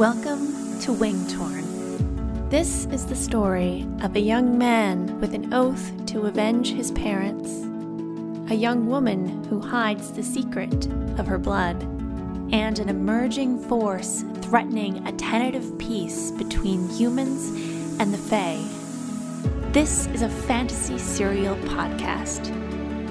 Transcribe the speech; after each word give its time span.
Welcome 0.00 0.80
to 0.80 0.92
Wingtorn. 0.92 2.48
This 2.48 2.86
is 2.86 3.04
the 3.04 3.14
story 3.14 3.86
of 4.00 4.16
a 4.16 4.20
young 4.20 4.56
man 4.56 5.20
with 5.20 5.34
an 5.34 5.52
oath 5.52 5.92
to 6.06 6.24
avenge 6.24 6.72
his 6.72 6.90
parents, 6.92 7.50
a 8.50 8.54
young 8.54 8.86
woman 8.86 9.44
who 9.44 9.60
hides 9.60 10.10
the 10.10 10.22
secret 10.22 10.86
of 11.18 11.26
her 11.26 11.36
blood, 11.36 11.82
and 12.50 12.78
an 12.78 12.88
emerging 12.88 13.58
force 13.58 14.24
threatening 14.36 15.06
a 15.06 15.12
tentative 15.12 15.78
peace 15.78 16.30
between 16.30 16.88
humans 16.88 17.50
and 18.00 18.14
the 18.14 18.16
Fae. 18.16 18.64
This 19.72 20.06
is 20.06 20.22
a 20.22 20.30
fantasy 20.30 20.96
serial 20.96 21.56
podcast, 21.56 22.48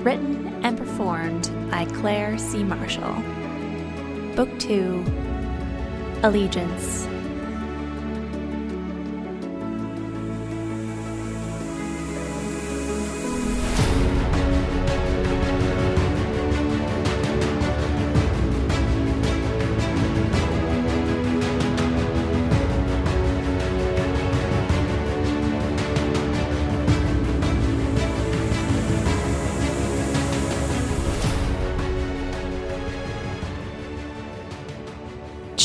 written 0.03 0.47
and 0.65 0.75
performed 0.75 1.51
by 1.69 1.85
Claire 1.85 2.39
C. 2.39 2.63
Marshall. 2.63 3.13
Book 4.35 4.49
2 4.57 5.29
Allegiance. 6.21 7.19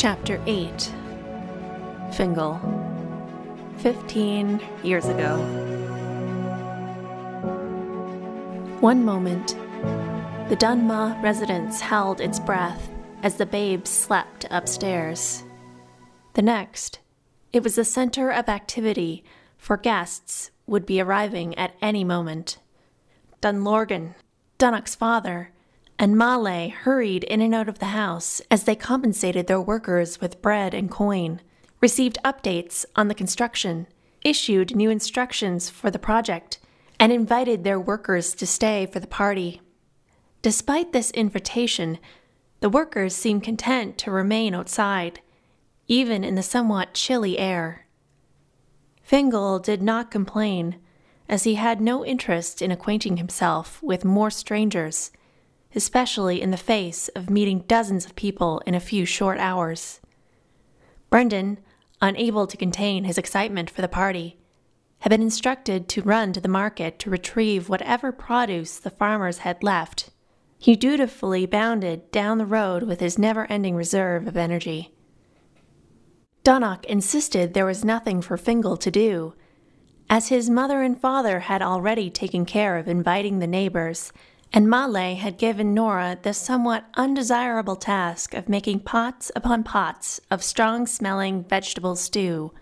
Chapter 0.05 0.39
8 0.45 0.93
Fingal 2.13 2.59
15 3.79 4.61
years 4.83 5.07
ago. 5.07 5.39
One 8.81 9.03
moment, 9.03 9.55
the 10.47 10.57
Donmagh 10.57 11.23
residence 11.23 11.81
held 11.81 12.21
its 12.21 12.39
breath 12.39 12.87
as 13.23 13.37
the 13.37 13.47
babes 13.47 13.89
slept 13.89 14.45
upstairs. 14.51 15.43
The 16.33 16.43
next, 16.43 16.99
it 17.51 17.63
was 17.63 17.73
the 17.73 17.83
center 17.83 18.29
of 18.29 18.47
activity 18.47 19.23
for 19.57 19.75
guests 19.75 20.51
would 20.67 20.85
be 20.85 21.01
arriving 21.01 21.57
at 21.57 21.73
any 21.81 22.03
moment. 22.03 22.59
Donlorgan, 23.41 24.13
Donnoch's 24.59 24.93
father, 24.93 25.49
and 25.97 26.15
Maghlae 26.15 26.71
hurried 26.71 27.23
in 27.23 27.41
and 27.41 27.55
out 27.55 27.69
of 27.69 27.79
the 27.79 27.87
house 27.87 28.41
as 28.51 28.63
they 28.63 28.75
compensated 28.75 29.47
their 29.47 29.61
workers 29.61 30.19
with 30.19 30.41
bread 30.41 30.73
and 30.73 30.91
coin, 30.91 31.39
received 31.81 32.17
updates 32.25 32.85
on 32.95 33.07
the 33.07 33.15
construction, 33.15 33.87
issued 34.23 34.75
new 34.75 34.89
instructions 34.89 35.69
for 35.69 35.89
the 35.89 35.99
project, 35.99 36.59
and 36.99 37.11
invited 37.11 37.63
their 37.63 37.79
workers 37.79 38.33
to 38.35 38.45
stay 38.45 38.85
for 38.85 38.99
the 38.99 39.07
party. 39.07 39.61
Despite 40.41 40.91
this 40.91 41.11
invitation, 41.11 41.97
the 42.59 42.69
workers 42.69 43.15
seemed 43.15 43.43
content 43.43 43.97
to 43.99 44.11
remain 44.11 44.53
outside, 44.53 45.21
even 45.87 46.23
in 46.23 46.35
the 46.35 46.43
somewhat 46.43 46.93
chilly 46.93 47.37
air. 47.37 47.85
Fingal 49.01 49.59
did 49.59 49.81
not 49.81 50.11
complain, 50.11 50.77
as 51.29 51.43
he 51.43 51.55
had 51.55 51.79
no 51.79 52.05
interest 52.05 52.61
in 52.61 52.71
acquainting 52.71 53.17
himself 53.17 53.81
with 53.81 54.03
more 54.03 54.29
strangers 54.29 55.11
especially 55.75 56.41
in 56.41 56.51
the 56.51 56.57
face 56.57 57.07
of 57.09 57.29
meeting 57.29 57.59
dozens 57.67 58.05
of 58.05 58.15
people 58.15 58.61
in 58.65 58.73
a 58.73 58.79
few 58.79 59.05
short 59.05 59.37
hours. 59.39 59.99
Brendan, 61.09 61.59
unable 62.01 62.47
to 62.47 62.57
contain 62.57 63.03
his 63.03 63.17
excitement 63.17 63.69
for 63.69 63.81
the 63.81 63.87
party, 63.87 64.37
had 64.99 65.09
been 65.09 65.21
instructed 65.21 65.87
to 65.87 66.01
run 66.01 66.33
to 66.33 66.41
the 66.41 66.47
market 66.47 66.97
to 66.99 67.09
retrieve 67.09 67.69
whatever 67.69 68.11
produce 68.11 68.79
the 68.79 68.89
farmers 68.89 69.39
had 69.39 69.61
left. 69.63 70.09
He 70.57 70.75
dutifully 70.75 71.45
bounded 71.45 72.11
down 72.11 72.37
the 72.37 72.45
road 72.45 72.83
with 72.83 72.99
his 72.99 73.19
never 73.19 73.45
ending 73.51 73.75
reserve 73.75 74.27
of 74.27 74.37
energy. 74.37 74.93
Donnoch 76.43 76.85
insisted 76.85 77.53
there 77.53 77.65
was 77.65 77.83
nothing 77.83 78.21
for 78.21 78.37
Fingal 78.37 78.77
to 78.77 78.91
do, 78.91 79.33
as 80.09 80.29
his 80.29 80.49
mother 80.49 80.81
and 80.81 80.99
father 80.99 81.41
had 81.41 81.61
already 81.61 82.09
taken 82.09 82.45
care 82.45 82.77
of 82.77 82.87
inviting 82.87 83.39
the 83.39 83.47
neighbors 83.47 84.11
and 84.55 84.67
Maghlae 84.67 85.17
had 85.17 85.37
given 85.37 85.73
Nora 85.73 86.17
the 86.21 86.33
somewhat 86.33 86.85
undesirable 86.93 87.75
task 87.75 88.33
of 88.33 88.47
making 88.47 88.79
pots 88.79 89.29
upon 89.35 89.65
pots 89.65 90.21
of 90.31 90.41
strong 90.41 90.87
smelling 90.87 91.43
vegetable 91.43 91.97
stew. 91.97 92.53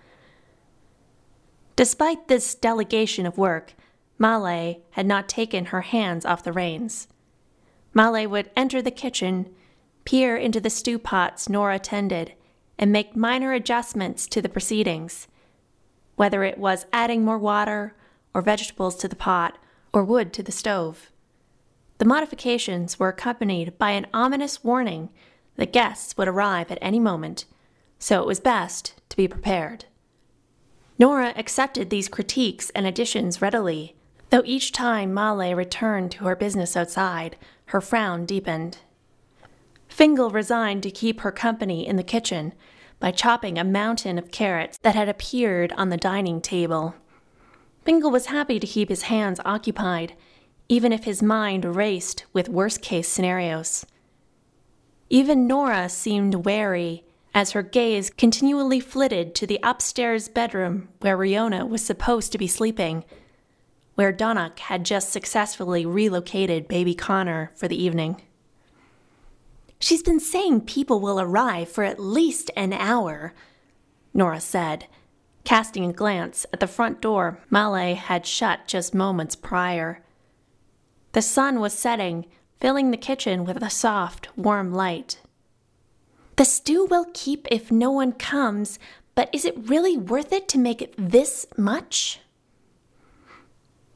Despite 1.75 2.27
this 2.27 2.55
delegation 2.55 3.27
of 3.27 3.37
work, 3.37 3.75
Maghlae 4.19 4.79
had 4.91 5.05
not 5.05 5.29
taken 5.29 5.65
her 5.65 5.81
hands 5.81 6.25
off 6.25 6.43
the 6.43 6.51
reins. 6.51 7.07
Maghlae 7.93 8.25
would 8.25 8.49
enter 8.57 8.81
the 8.81 8.89
kitchen, 8.89 9.53
peer 10.03 10.35
into 10.35 10.59
the 10.59 10.71
stew 10.71 10.97
pots 10.97 11.47
Nora 11.47 11.77
tended, 11.77 12.33
and 12.79 12.91
make 12.91 13.15
minor 13.15 13.53
adjustments 13.53 14.25
to 14.25 14.41
the 14.41 14.49
proceedings, 14.49 15.27
whether 16.15 16.43
it 16.43 16.57
was 16.57 16.87
adding 16.91 17.23
more 17.23 17.37
water, 17.37 17.95
or 18.33 18.41
vegetables 18.41 18.95
to 18.95 19.07
the 19.07 19.15
pot, 19.15 19.59
or 19.93 20.03
wood 20.03 20.33
to 20.33 20.41
the 20.41 20.51
stove. 20.51 21.11
The 21.97 22.05
modifications 22.05 22.99
were 22.99 23.09
accompanied 23.09 23.77
by 23.77 23.91
an 23.91 24.07
ominous 24.13 24.63
warning 24.63 25.09
that 25.55 25.73
guests 25.73 26.17
would 26.17 26.27
arrive 26.27 26.71
at 26.71 26.79
any 26.81 26.99
moment, 26.99 27.45
so 27.99 28.21
it 28.21 28.27
was 28.27 28.39
best 28.39 28.99
to 29.09 29.17
be 29.17 29.27
prepared. 29.27 29.85
Nora 30.99 31.33
accepted 31.35 31.89
these 31.89 32.09
critiques 32.09 32.69
and 32.71 32.85
additions 32.85 33.41
readily, 33.41 33.95
though 34.29 34.43
each 34.45 34.71
time 34.71 35.13
Maghlae 35.13 35.55
returned 35.55 36.11
to 36.11 36.25
her 36.25 36.35
business 36.35 36.75
outside, 36.75 37.37
her 37.67 37.81
frown 37.81 38.25
deepened. 38.25 38.79
Fingal 39.87 40.31
resigned 40.31 40.81
to 40.83 40.91
keep 40.91 41.21
her 41.21 41.31
company 41.31 41.87
in 41.87 41.95
the 41.95 42.03
kitchen 42.03 42.53
by 42.99 43.11
chopping 43.11 43.57
a 43.57 43.63
mountain 43.63 44.17
of 44.17 44.31
carrots 44.31 44.77
that 44.81 44.95
had 44.95 45.07
appeared 45.09 45.71
on 45.73 45.89
the 45.89 45.97
dining 45.97 46.41
table. 46.41 46.95
Fingal 47.85 48.09
was 48.09 48.27
happy 48.27 48.59
to 48.59 48.67
keep 48.67 48.89
his 48.89 49.03
hands 49.03 49.39
occupied 49.45 50.13
even 50.69 50.91
if 50.91 51.03
his 51.03 51.22
mind 51.22 51.75
raced 51.75 52.25
with 52.34 52.50
worst 52.50 52.81
case 52.81 53.07
scenarios. 53.07 53.85
Even 55.09 55.47
Nora 55.47 55.90
seemed 55.90 56.46
wary 56.46 57.03
as 57.34 57.51
her 57.51 57.63
gaze 57.63 58.09
continually 58.09 58.79
flitted 58.79 59.34
to 59.35 59.47
the 59.47 59.59
upstairs 59.63 60.28
bedroom 60.29 60.90
where 61.00 61.18
Riona 61.18 61.68
was 61.68 61.84
supposed 61.84 62.31
to 62.31 62.38
be 62.38 62.47
sleeping, 62.47 63.03
where 63.96 64.12
Donnoch 64.12 64.59
had 64.59 64.85
just 64.85 65.12
successfully 65.12 65.85
relocated 65.85 66.68
baby 66.68 66.96
Connor 66.96 67.52
for 67.56 67.68
the 67.68 67.81
evening. 67.81 68.22
She's 69.79 70.03
been 70.03 70.19
saying 70.19 70.62
people 70.62 71.00
will 71.00 71.19
arrive 71.19 71.69
for 71.69 71.84
at 71.84 72.00
least 72.00 72.50
an 72.56 72.72
hour, 72.72 73.34
Nora 74.13 74.40
said, 74.40 74.88
casting 75.44 75.85
a 75.85 75.94
glance 75.94 76.46
at 76.53 76.59
the 76.59 76.68
front 76.68 77.02
door 77.02 77.40
Maghlae 77.52 77.96
had 77.96 78.25
shut 78.25 78.68
just 78.68 78.96
moments 78.96 79.35
prior. 79.35 80.02
The 81.13 81.22
sun 81.22 81.59
was 81.59 81.74
setting, 81.74 82.25
filling 82.59 82.90
the 82.90 82.97
kitchen 82.97 83.46
with 83.46 83.62
a 83.62 83.69
soft, 83.69 84.35
warm 84.35 84.74
light. 84.74 85.22
The 86.38 86.46
stew 86.46 86.85
will 86.85 87.06
keep 87.13 87.47
if 87.51 87.72
no 87.72 87.91
one 87.91 88.13
comes, 88.13 88.79
but 89.13 89.29
is 89.31 89.46
it 89.46 89.69
really 89.69 89.96
worth 89.96 90.34
it 90.34 90.47
to 90.50 90.57
make 90.57 90.81
it 90.81 90.96
this 90.97 91.46
much? 91.56 92.19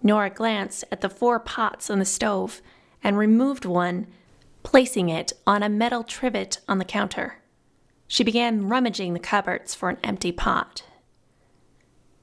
Nora 0.03 0.29
glanced 0.29 0.85
at 0.91 1.01
the 1.01 1.09
four 1.09 1.39
pots 1.39 1.89
on 1.89 1.97
the 1.97 2.06
stove 2.06 2.61
and 3.03 3.17
removed 3.17 3.66
one, 3.66 4.06
placing 4.61 5.09
it 5.09 5.33
on 5.47 5.63
a 5.63 5.69
metal 5.69 6.03
trivet 6.03 6.59
on 6.67 6.77
the 6.77 6.85
counter. 6.85 7.39
She 8.07 8.23
began 8.23 8.69
rummaging 8.69 9.13
the 9.13 9.19
cupboards 9.19 9.74
for 9.74 9.89
an 9.89 9.97
empty 10.03 10.31
pot. 10.31 10.83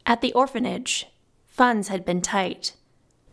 At 0.07 0.21
the 0.21 0.33
orphanage, 0.35 1.09
funds 1.49 1.89
had 1.89 2.05
been 2.05 2.23
tight 2.23 2.75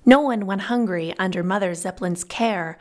no 0.05 0.19
one 0.19 0.45
went 0.45 0.61
hungry 0.61 1.13
under 1.19 1.43
Mother 1.43 1.73
Zeppelin's 1.73 2.23
care, 2.23 2.77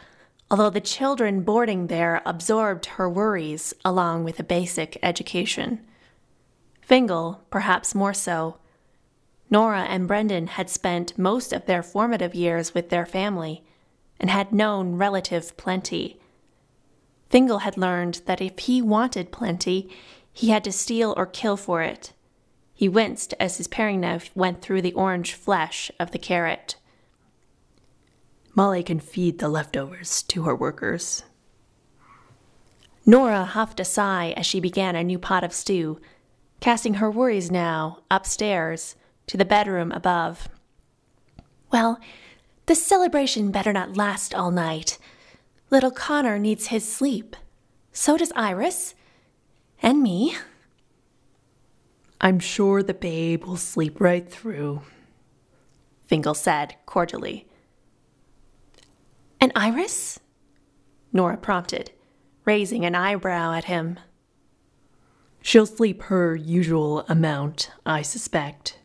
although 0.50 0.70
the 0.70 0.80
children 0.80 1.42
boarding 1.42 1.86
there 1.86 2.22
absorbed 2.24 2.86
her 2.86 3.08
worries 3.08 3.74
along 3.84 4.24
with 4.24 4.40
a 4.40 4.44
basic 4.44 4.98
education. 5.02 5.80
Fingal, 6.80 7.42
perhaps 7.50 7.94
more 7.94 8.14
so. 8.14 8.58
Nora 9.50 9.82
and 9.82 10.08
Brendan 10.08 10.46
had 10.48 10.70
spent 10.70 11.18
most 11.18 11.52
of 11.52 11.66
their 11.66 11.82
formative 11.82 12.34
years 12.34 12.74
with 12.74 12.88
their 12.88 13.06
family 13.06 13.64
and 14.18 14.30
had 14.30 14.52
known 14.52 14.96
relative 14.96 15.56
plenty. 15.56 16.20
Fingal 17.28 17.58
had 17.60 17.76
learned 17.76 18.22
that 18.26 18.40
if 18.40 18.58
he 18.60 18.82
wanted 18.82 19.30
plenty, 19.30 19.88
he 20.32 20.50
had 20.50 20.64
to 20.64 20.72
steal 20.72 21.14
or 21.16 21.26
kill 21.26 21.56
for 21.56 21.82
it. 21.82 22.12
He 22.74 22.88
winced 22.88 23.34
as 23.38 23.58
his 23.58 23.68
paring 23.68 24.00
knife 24.00 24.30
went 24.34 24.62
through 24.62 24.82
the 24.82 24.94
orange 24.94 25.34
flesh 25.34 25.90
of 26.00 26.12
the 26.12 26.18
carrot. 26.18 26.76
Maghlae 28.56 28.84
can 28.84 29.00
feed 29.00 29.38
the 29.38 29.48
leftovers 29.48 30.22
to 30.24 30.42
her 30.42 30.54
workers. 30.54 31.24
Nora 33.06 33.44
huffed 33.44 33.80
a 33.80 33.84
sigh 33.84 34.34
as 34.36 34.46
she 34.46 34.60
began 34.60 34.94
a 34.94 35.04
new 35.04 35.18
pot 35.18 35.44
of 35.44 35.52
stew, 35.52 36.00
casting 36.60 36.94
her 36.94 37.10
worries 37.10 37.50
now 37.50 38.00
upstairs 38.10 38.94
to 39.26 39.36
the 39.36 39.44
bedroom 39.44 39.90
above. 39.92 40.48
Well, 41.72 41.98
the 42.66 42.74
celebration 42.74 43.50
better 43.50 43.72
not 43.72 43.96
last 43.96 44.34
all 44.34 44.50
night. 44.50 44.98
Little 45.70 45.90
Connor 45.90 46.38
needs 46.38 46.66
his 46.66 46.90
sleep. 46.90 47.36
So 47.92 48.16
does 48.16 48.32
Iris. 48.36 48.94
And 49.82 50.02
me. 50.02 50.36
I'm 52.20 52.38
sure 52.38 52.82
the 52.82 52.92
babe 52.92 53.44
will 53.44 53.56
sleep 53.56 54.00
right 54.00 54.30
through, 54.30 54.82
Fingal 56.04 56.34
said 56.34 56.76
cordially. 56.84 57.46
And 59.40 59.52
Iris? 59.54 60.20
Nora 61.12 61.36
prompted, 61.36 61.92
raising 62.44 62.84
an 62.84 62.94
eyebrow 62.94 63.52
at 63.54 63.64
him. 63.64 63.98
She'll 65.42 65.66
sleep 65.66 66.02
her 66.02 66.36
usual 66.36 67.04
amount, 67.08 67.70
I 67.86 68.02
suspect. 68.02 68.78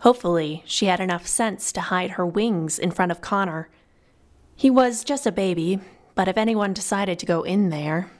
Hopefully, 0.00 0.62
she 0.66 0.86
had 0.86 1.00
enough 1.00 1.26
sense 1.26 1.70
to 1.72 1.80
hide 1.80 2.12
her 2.12 2.26
wings 2.26 2.78
in 2.78 2.90
front 2.90 3.12
of 3.12 3.20
Connor. 3.20 3.68
He 4.56 4.70
was 4.70 5.04
just 5.04 5.26
a 5.26 5.32
baby, 5.32 5.78
but 6.14 6.26
if 6.26 6.36
anyone 6.36 6.72
decided 6.72 7.18
to 7.18 7.26
go 7.26 7.42
in 7.42 7.68
there. 7.68 8.10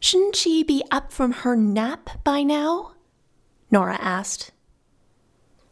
Shouldn't 0.00 0.36
she 0.36 0.62
be 0.62 0.84
up 0.90 1.10
from 1.10 1.32
her 1.32 1.56
nap 1.56 2.22
by 2.22 2.42
now? 2.42 2.92
Nora 3.70 3.96
asked. 4.00 4.50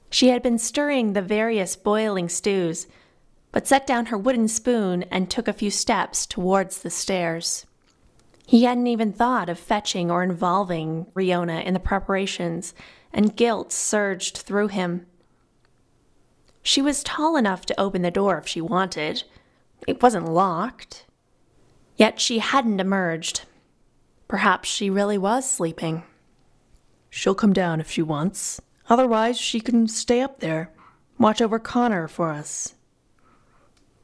She 0.09 0.29
had 0.29 0.43
been 0.43 0.59
stirring 0.59 1.13
the 1.13 1.23
various 1.23 1.77
boiling 1.77 2.29
stews, 2.29 2.87
but 3.55 3.69
set 3.69 3.87
down 3.87 4.07
her 4.07 4.19
wooden 4.19 4.49
spoon 4.49 5.05
and 5.13 5.31
took 5.31 5.47
a 5.47 5.53
few 5.53 5.71
steps 5.71 6.27
towards 6.27 6.79
the 6.79 6.91
stairs. 6.91 7.67
He 8.45 8.65
hadn't 8.65 8.89
even 8.89 9.13
thought 9.13 9.49
of 9.49 9.61
fetching 9.61 10.11
or 10.11 10.25
involving 10.25 11.07
Riona 11.15 11.65
in 11.65 11.73
the 11.73 11.79
preparations, 11.79 12.75
and 13.13 13.37
guilt 13.37 13.71
surged 13.71 14.39
through 14.39 14.69
him. 14.69 15.07
She 16.65 16.83
was 16.83 17.05
tall 17.05 17.37
enough 17.37 17.65
to 17.67 17.81
open 17.81 18.03
the 18.03 18.11
door 18.11 18.39
if 18.39 18.49
she 18.49 18.61
wanted. 18.61 19.23
It 19.87 20.03
wasn't 20.03 20.33
locked. 20.33 21.07
Yet 21.97 22.19
she 22.19 22.41
hadn't 22.41 22.81
emerged. 22.81 23.43
Perhaps 24.27 24.69
she 24.69 24.91
really 24.91 25.17
was 25.17 25.49
sleeping. 25.49 26.03
She'll 27.09 27.37
come 27.37 27.53
down 27.53 27.79
if 27.79 27.89
she 27.89 28.03
wants. 28.03 28.61
Otherwise, 28.89 29.39
she 29.39 29.61
can 29.61 29.87
stay 29.87 30.23
up 30.23 30.41
there. 30.41 30.73
Watch 31.21 31.41
over 31.41 31.61
Connor 31.61 32.09
for 32.09 32.31
us. 32.31 32.75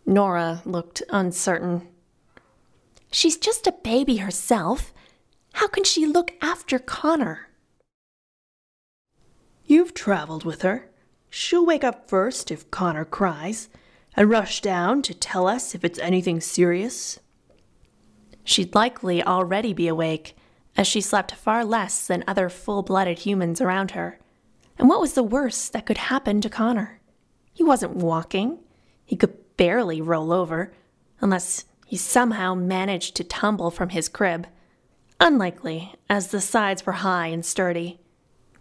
Nora 0.06 0.62
looked 0.64 1.02
uncertain. 1.10 1.88
She's 3.12 3.36
just 3.36 3.66
a 3.66 3.72
baby 3.72 4.16
herself. 4.16 4.92
How 5.54 5.66
can 5.68 5.84
she 5.84 6.06
look 6.06 6.32
after 6.40 6.78
Connor? 6.78 7.48
You've 9.64 9.94
traveled 9.94 10.44
with 10.44 10.62
her. 10.62 10.90
She'll 11.28 11.64
wake 11.64 11.84
up 11.84 12.08
first 12.08 12.50
if 12.50 12.70
Connor 12.70 13.04
cries, 13.04 13.68
and 14.16 14.28
rush 14.28 14.60
down 14.60 15.02
to 15.02 15.14
tell 15.14 15.46
us 15.46 15.74
if 15.74 15.84
it's 15.84 15.98
anything 16.00 16.40
serious. 16.40 17.20
She'd 18.42 18.74
likely 18.74 19.22
already 19.22 19.72
be 19.72 19.86
awake, 19.86 20.36
as 20.76 20.86
she 20.86 21.00
slept 21.00 21.34
far 21.34 21.64
less 21.64 22.06
than 22.06 22.24
other 22.26 22.48
full 22.48 22.82
blooded 22.82 23.20
humans 23.20 23.60
around 23.60 23.92
her. 23.92 24.18
And 24.78 24.88
what 24.88 25.00
was 25.00 25.12
the 25.12 25.22
worst 25.22 25.72
that 25.72 25.86
could 25.86 25.98
happen 25.98 26.40
to 26.40 26.48
Connor? 26.48 27.00
He 27.52 27.62
wasn't 27.62 27.96
walking. 27.96 28.58
He 29.04 29.14
could 29.14 29.36
barely 29.60 30.00
roll 30.00 30.32
over, 30.32 30.72
unless 31.20 31.66
he 31.84 31.94
somehow 31.94 32.54
managed 32.54 33.14
to 33.14 33.22
tumble 33.22 33.70
from 33.70 33.90
his 33.90 34.08
crib. 34.08 34.46
Unlikely, 35.20 35.92
as 36.08 36.28
the 36.28 36.40
sides 36.40 36.86
were 36.86 36.94
high 36.94 37.26
and 37.26 37.44
sturdy. 37.44 38.00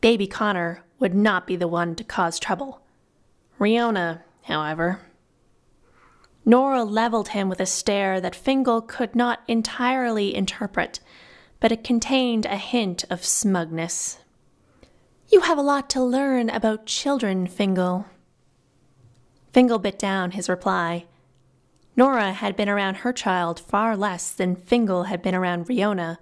Baby 0.01 0.28
Connor 0.28 0.84
would 1.00 1.16
not 1.16 1.48
be 1.48 1.56
the 1.56 1.69
one 1.69 1.96
to 1.96 2.04
cause 2.04 2.38
trouble. 2.38 2.81
Riona, 3.57 4.24
however. 4.44 5.00
Nora 6.44 6.84
leveled 6.84 7.30
him 7.30 7.48
with 7.48 7.62
a 7.62 7.66
stare 7.66 8.19
that 8.19 8.36
Fingal 8.36 8.81
could 8.81 9.16
not 9.16 9.40
entirely 9.48 10.36
interpret, 10.36 11.00
but 11.62 11.72
it 11.72 11.81
contained 11.81 12.45
a 12.45 12.57
hint 12.57 13.06
of 13.10 13.24
smugness. 13.24 14.18
You 15.30 15.42
have 15.42 15.57
a 15.57 15.62
lot 15.62 15.90
to 15.92 16.04
learn 16.04 16.50
about 16.50 16.86
children, 16.86 17.48
Fingal. 17.48 18.06
Fingal 19.51 19.80
bit 19.80 19.98
down 19.98 20.31
his 20.31 20.50
reply. 20.50 21.06
Nora 21.96 22.34
had 22.34 22.56
been 22.56 22.69
around 22.69 22.98
her 22.98 23.12
child 23.12 23.60
far 23.60 23.98
less 23.98 24.31
than 24.31 24.56
Fingal 24.56 25.04
had 25.04 25.22
been 25.22 25.36
around 25.36 25.68
Riona, 25.68 26.18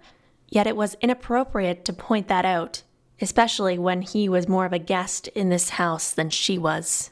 yet 0.49 0.65
it 0.65 0.75
was 0.75 0.95
inappropriate 1.01 1.85
to 1.85 1.93
point 1.93 2.27
that 2.29 2.45
out, 2.45 2.83
especially 3.21 3.77
when 3.77 4.01
he 4.01 4.29
was 4.29 4.47
more 4.47 4.65
of 4.65 4.73
a 4.73 4.79
guest 4.79 5.27
in 5.29 5.49
this 5.49 5.71
house 5.71 6.11
than 6.11 6.29
she 6.29 6.57
was. 6.57 7.11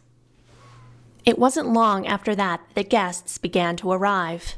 It 1.26 1.40
wasn't 1.40 1.74
long 1.74 2.08
after 2.08 2.36
that 2.36 2.62
that 2.76 2.90
guests 2.90 3.38
began 3.38 3.76
to 3.78 3.92
arrive. 3.92 4.56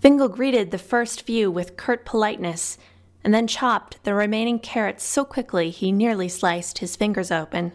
Fingal 0.00 0.28
greeted 0.28 0.70
the 0.70 0.78
first 0.78 1.22
few 1.22 1.50
with 1.50 1.76
curt 1.76 2.04
politeness 2.04 2.76
and 3.22 3.32
then 3.32 3.46
chopped 3.46 4.02
the 4.04 4.12
remaining 4.12 4.58
carrots 4.58 5.02
so 5.02 5.24
quickly 5.24 5.70
he 5.70 5.90
nearly 5.90 6.28
sliced 6.28 6.78
his 6.78 6.94
fingers 6.94 7.30
open. 7.30 7.72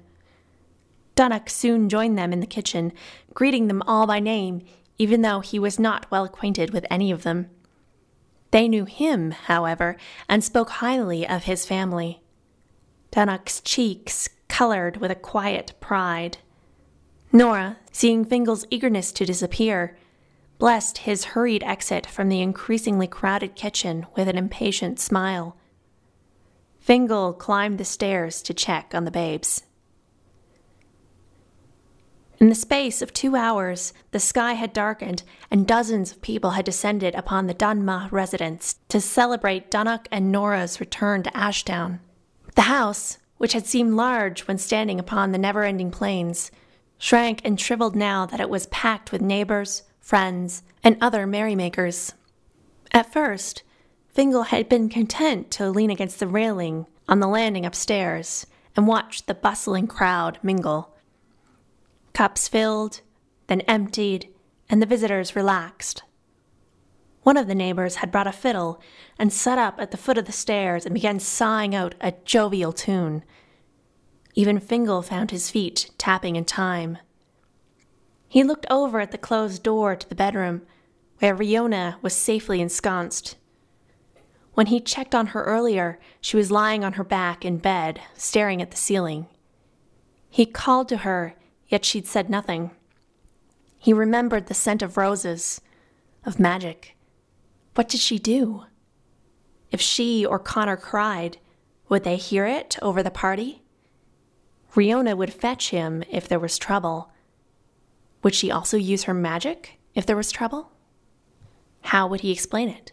Donnoch 1.19 1.49
soon 1.49 1.89
joined 1.89 2.17
them 2.17 2.31
in 2.31 2.39
the 2.39 2.47
kitchen, 2.47 2.93
greeting 3.33 3.67
them 3.67 3.83
all 3.85 4.07
by 4.07 4.21
name, 4.21 4.61
even 4.97 5.21
though 5.21 5.41
he 5.41 5.59
was 5.59 5.77
not 5.77 6.09
well 6.09 6.23
acquainted 6.23 6.71
with 6.71 6.85
any 6.89 7.11
of 7.11 7.23
them. 7.23 7.49
They 8.51 8.69
knew 8.69 8.85
him, 8.85 9.31
however, 9.31 9.97
and 10.29 10.41
spoke 10.41 10.69
highly 10.69 11.27
of 11.27 11.43
his 11.43 11.65
family. 11.65 12.21
Donnoch's 13.11 13.59
cheeks 13.59 14.29
colored 14.47 14.95
with 14.95 15.11
a 15.11 15.15
quiet 15.15 15.73
pride. 15.81 16.37
Nora, 17.33 17.79
seeing 17.91 18.23
Fingal's 18.23 18.65
eagerness 18.69 19.11
to 19.11 19.25
disappear, 19.25 19.97
blessed 20.57 20.99
his 20.99 21.25
hurried 21.35 21.63
exit 21.65 22.05
from 22.05 22.29
the 22.29 22.39
increasingly 22.39 23.07
crowded 23.07 23.57
kitchen 23.57 24.05
with 24.15 24.29
an 24.29 24.37
impatient 24.37 25.01
smile. 25.01 25.57
Fingal 26.79 27.33
climbed 27.33 27.77
the 27.77 27.83
stairs 27.83 28.41
to 28.41 28.53
check 28.53 28.93
on 28.95 29.03
the 29.03 29.11
babes. 29.11 29.63
In 32.39 32.47
the 32.47 32.55
space 32.55 33.01
of 33.01 33.11
two 33.11 33.35
hours, 33.35 33.93
the 34.11 34.19
sky 34.19 34.53
had 34.53 34.71
darkened, 34.71 35.23
and 35.51 35.67
dozens 35.67 36.13
of 36.13 36.21
people 36.21 36.51
had 36.51 36.63
descended 36.63 37.13
upon 37.13 37.47
the 37.47 37.53
Donmagh 37.53 38.13
residence 38.13 38.75
to 38.87 39.01
celebrate 39.01 39.69
Donnoch 39.69 40.07
and 40.09 40.31
Nora's 40.31 40.79
return 40.79 41.21
to 41.23 41.35
Ashdown. 41.35 41.99
The 42.55 42.61
house, 42.61 43.17
which 43.37 43.51
had 43.51 43.65
seemed 43.65 43.95
large 43.95 44.47
when 44.47 44.57
standing 44.57 45.01
upon 45.01 45.33
the 45.33 45.37
never 45.37 45.65
ending 45.65 45.91
plains, 45.91 46.49
shrank 46.97 47.41
and 47.43 47.59
shriveled 47.59 47.95
now 47.95 48.25
that 48.27 48.39
it 48.39 48.49
was 48.49 48.67
packed 48.67 49.11
with 49.11 49.21
neighbors, 49.21 49.83
friends, 49.99 50.63
and 50.81 50.97
other 51.01 51.27
merrymakers. 51.27 52.13
At 52.93 53.11
first, 53.11 53.63
Fingal 54.07 54.43
had 54.43 54.69
been 54.69 54.87
content 54.87 55.51
to 55.51 55.69
lean 55.69 55.89
against 55.89 56.19
the 56.19 56.27
railing 56.27 56.87
on 57.09 57.19
the 57.19 57.27
landing 57.27 57.65
upstairs 57.65 58.47
and 58.77 58.87
watch 58.87 59.25
the 59.25 59.33
bustling 59.33 59.87
crowd 59.87 60.39
mingle 60.41 60.95
Cups 62.13 62.47
filled, 62.47 63.01
then 63.47 63.61
emptied, 63.61 64.29
and 64.69 64.81
the 64.81 64.85
visitors 64.85 65.35
relaxed. 65.35 66.03
One 67.23 67.37
of 67.37 67.47
the 67.47 67.55
neighbors 67.55 67.95
had 67.95 68.11
brought 68.11 68.27
a 68.27 68.31
fiddle 68.31 68.81
and 69.17 69.31
sat 69.31 69.57
up 69.57 69.79
at 69.79 69.91
the 69.91 69.97
foot 69.97 70.17
of 70.17 70.25
the 70.25 70.31
stairs 70.31 70.85
and 70.85 70.93
began 70.93 71.19
sighing 71.19 71.75
out 71.75 71.95
a 71.99 72.13
jovial 72.23 72.71
tune. 72.71 73.23
Even 74.35 74.59
Fingal 74.59 75.01
found 75.01 75.31
his 75.31 75.51
feet 75.51 75.91
tapping 75.97 76.35
in 76.35 76.45
time. 76.45 76.97
He 78.27 78.43
looked 78.43 78.65
over 78.69 78.99
at 78.99 79.11
the 79.11 79.17
closed 79.17 79.63
door 79.63 79.95
to 79.95 80.07
the 80.07 80.15
bedroom, 80.15 80.61
where 81.17 81.35
Riona 81.35 82.01
was 82.01 82.15
safely 82.15 82.61
ensconced. 82.61 83.35
When 84.53 84.67
he 84.67 84.79
checked 84.79 85.15
on 85.15 85.27
her 85.27 85.43
earlier, 85.43 85.99
she 86.21 86.37
was 86.37 86.51
lying 86.51 86.83
on 86.83 86.93
her 86.93 87.03
back 87.03 87.43
in 87.43 87.57
bed, 87.57 88.01
staring 88.15 88.61
at 88.61 88.71
the 88.71 88.77
ceiling. 88.77 89.27
He 90.29 90.45
called 90.45 90.87
to 90.89 90.97
her 90.97 91.35
yet 91.69 91.85
she'd 91.85 92.07
said 92.07 92.29
nothing. 92.29 92.71
He 93.77 93.93
remembered 93.93 94.47
the 94.47 94.53
scent 94.53 94.81
of 94.81 94.97
roses, 94.97 95.61
of 96.25 96.39
magic. 96.39 96.97
What 97.75 97.87
did 97.87 98.01
she 98.01 98.19
do? 98.19 98.65
If 99.71 99.79
she 99.79 100.25
or 100.25 100.39
Connor 100.39 100.75
cried, 100.75 101.37
would 101.87 102.03
they 102.03 102.17
hear 102.17 102.45
it 102.45 102.77
over 102.81 103.01
the 103.01 103.11
party? 103.11 103.63
Riona 104.75 105.15
would 105.15 105.33
fetch 105.33 105.69
him 105.69 106.03
if 106.09 106.27
there 106.27 106.39
was 106.39 106.57
trouble. 106.57 107.11
Would 108.23 108.35
she 108.35 108.51
also 108.51 108.77
use 108.77 109.03
her 109.03 109.13
magic 109.13 109.79
if 109.95 110.05
there 110.05 110.17
was 110.17 110.31
trouble? 110.31 110.71
How 111.81 112.07
would 112.07 112.21
he 112.21 112.31
explain 112.31 112.69
it? 112.69 112.91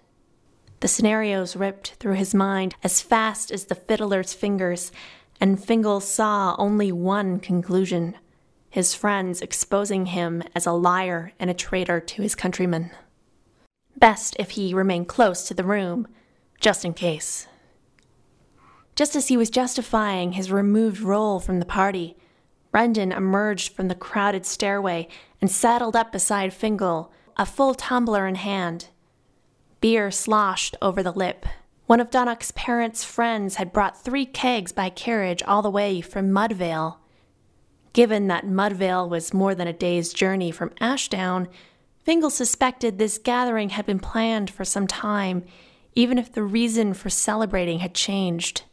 The 0.80 0.88
scenarios 0.88 1.56
ripped 1.56 1.94
through 1.94 2.14
his 2.14 2.34
mind 2.34 2.76
as 2.82 3.00
fast 3.00 3.50
as 3.50 3.64
the 3.64 3.74
fiddler's 3.74 4.34
fingers, 4.34 4.92
and 5.40 5.62
Fingal 5.62 6.00
saw 6.00 6.54
only 6.58 6.92
one 6.92 7.40
conclusion 7.40 8.16
his 8.76 8.94
friends 8.94 9.40
exposing 9.40 10.04
him 10.04 10.42
as 10.54 10.66
a 10.66 10.72
liar 10.72 11.32
and 11.40 11.48
a 11.48 11.54
traitor 11.54 11.98
to 11.98 12.20
his 12.20 12.34
countrymen. 12.34 12.90
Best 13.96 14.36
if 14.38 14.50
he 14.50 14.74
remained 14.74 15.08
close 15.08 15.48
to 15.48 15.54
the 15.54 15.64
room, 15.64 16.06
just 16.60 16.84
in 16.84 16.92
case. 16.92 17.46
Just 18.94 19.16
as 19.16 19.28
he 19.28 19.36
was 19.38 19.48
justifying 19.48 20.32
his 20.32 20.52
removed 20.52 21.00
role 21.00 21.40
from 21.40 21.58
the 21.58 21.64
party, 21.64 22.18
Brendan 22.70 23.12
emerged 23.12 23.72
from 23.72 23.88
the 23.88 23.94
crowded 23.94 24.44
stairway 24.44 25.08
and 25.40 25.50
saddled 25.50 25.96
up 25.96 26.12
beside 26.12 26.52
Fingal, 26.52 27.10
a 27.38 27.46
full 27.46 27.74
tumbler 27.74 28.26
in 28.26 28.34
hand. 28.34 28.90
Beer 29.80 30.10
sloshed 30.10 30.76
over 30.82 31.02
the 31.02 31.12
lip. 31.12 31.46
One 31.86 32.00
of 32.00 32.10
Donnoch's 32.10 32.50
parents' 32.50 33.04
friends 33.04 33.54
had 33.54 33.72
brought 33.72 34.04
three 34.04 34.26
kegs 34.26 34.72
by 34.72 34.90
carriage 34.90 35.42
all 35.44 35.62
the 35.62 35.70
way 35.70 36.02
from 36.02 36.30
Mudvale. 36.30 36.98
Given 37.96 38.26
that 38.26 38.44
Mudvale 38.44 39.08
was 39.08 39.32
more 39.32 39.54
than 39.54 39.66
a 39.66 39.72
day's 39.72 40.12
journey 40.12 40.50
from 40.50 40.70
Ashdown, 40.82 41.48
Fingal 42.04 42.28
suspected 42.28 42.98
this 42.98 43.16
gathering 43.16 43.70
had 43.70 43.86
been 43.86 44.00
planned 44.00 44.50
for 44.50 44.66
some 44.66 44.86
time, 44.86 45.46
even 45.94 46.18
if 46.18 46.30
the 46.30 46.42
reason 46.42 46.92
for 46.92 47.08
celebrating 47.08 47.78
had 47.78 47.94
changed. 47.94 48.64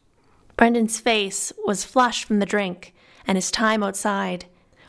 Brendan's 0.58 1.00
face 1.00 1.54
was 1.66 1.86
flushed 1.86 2.26
from 2.26 2.40
the 2.40 2.46
drink 2.46 2.94
and 3.26 3.38
his 3.38 3.50
time 3.50 3.82
outside, 3.82 4.44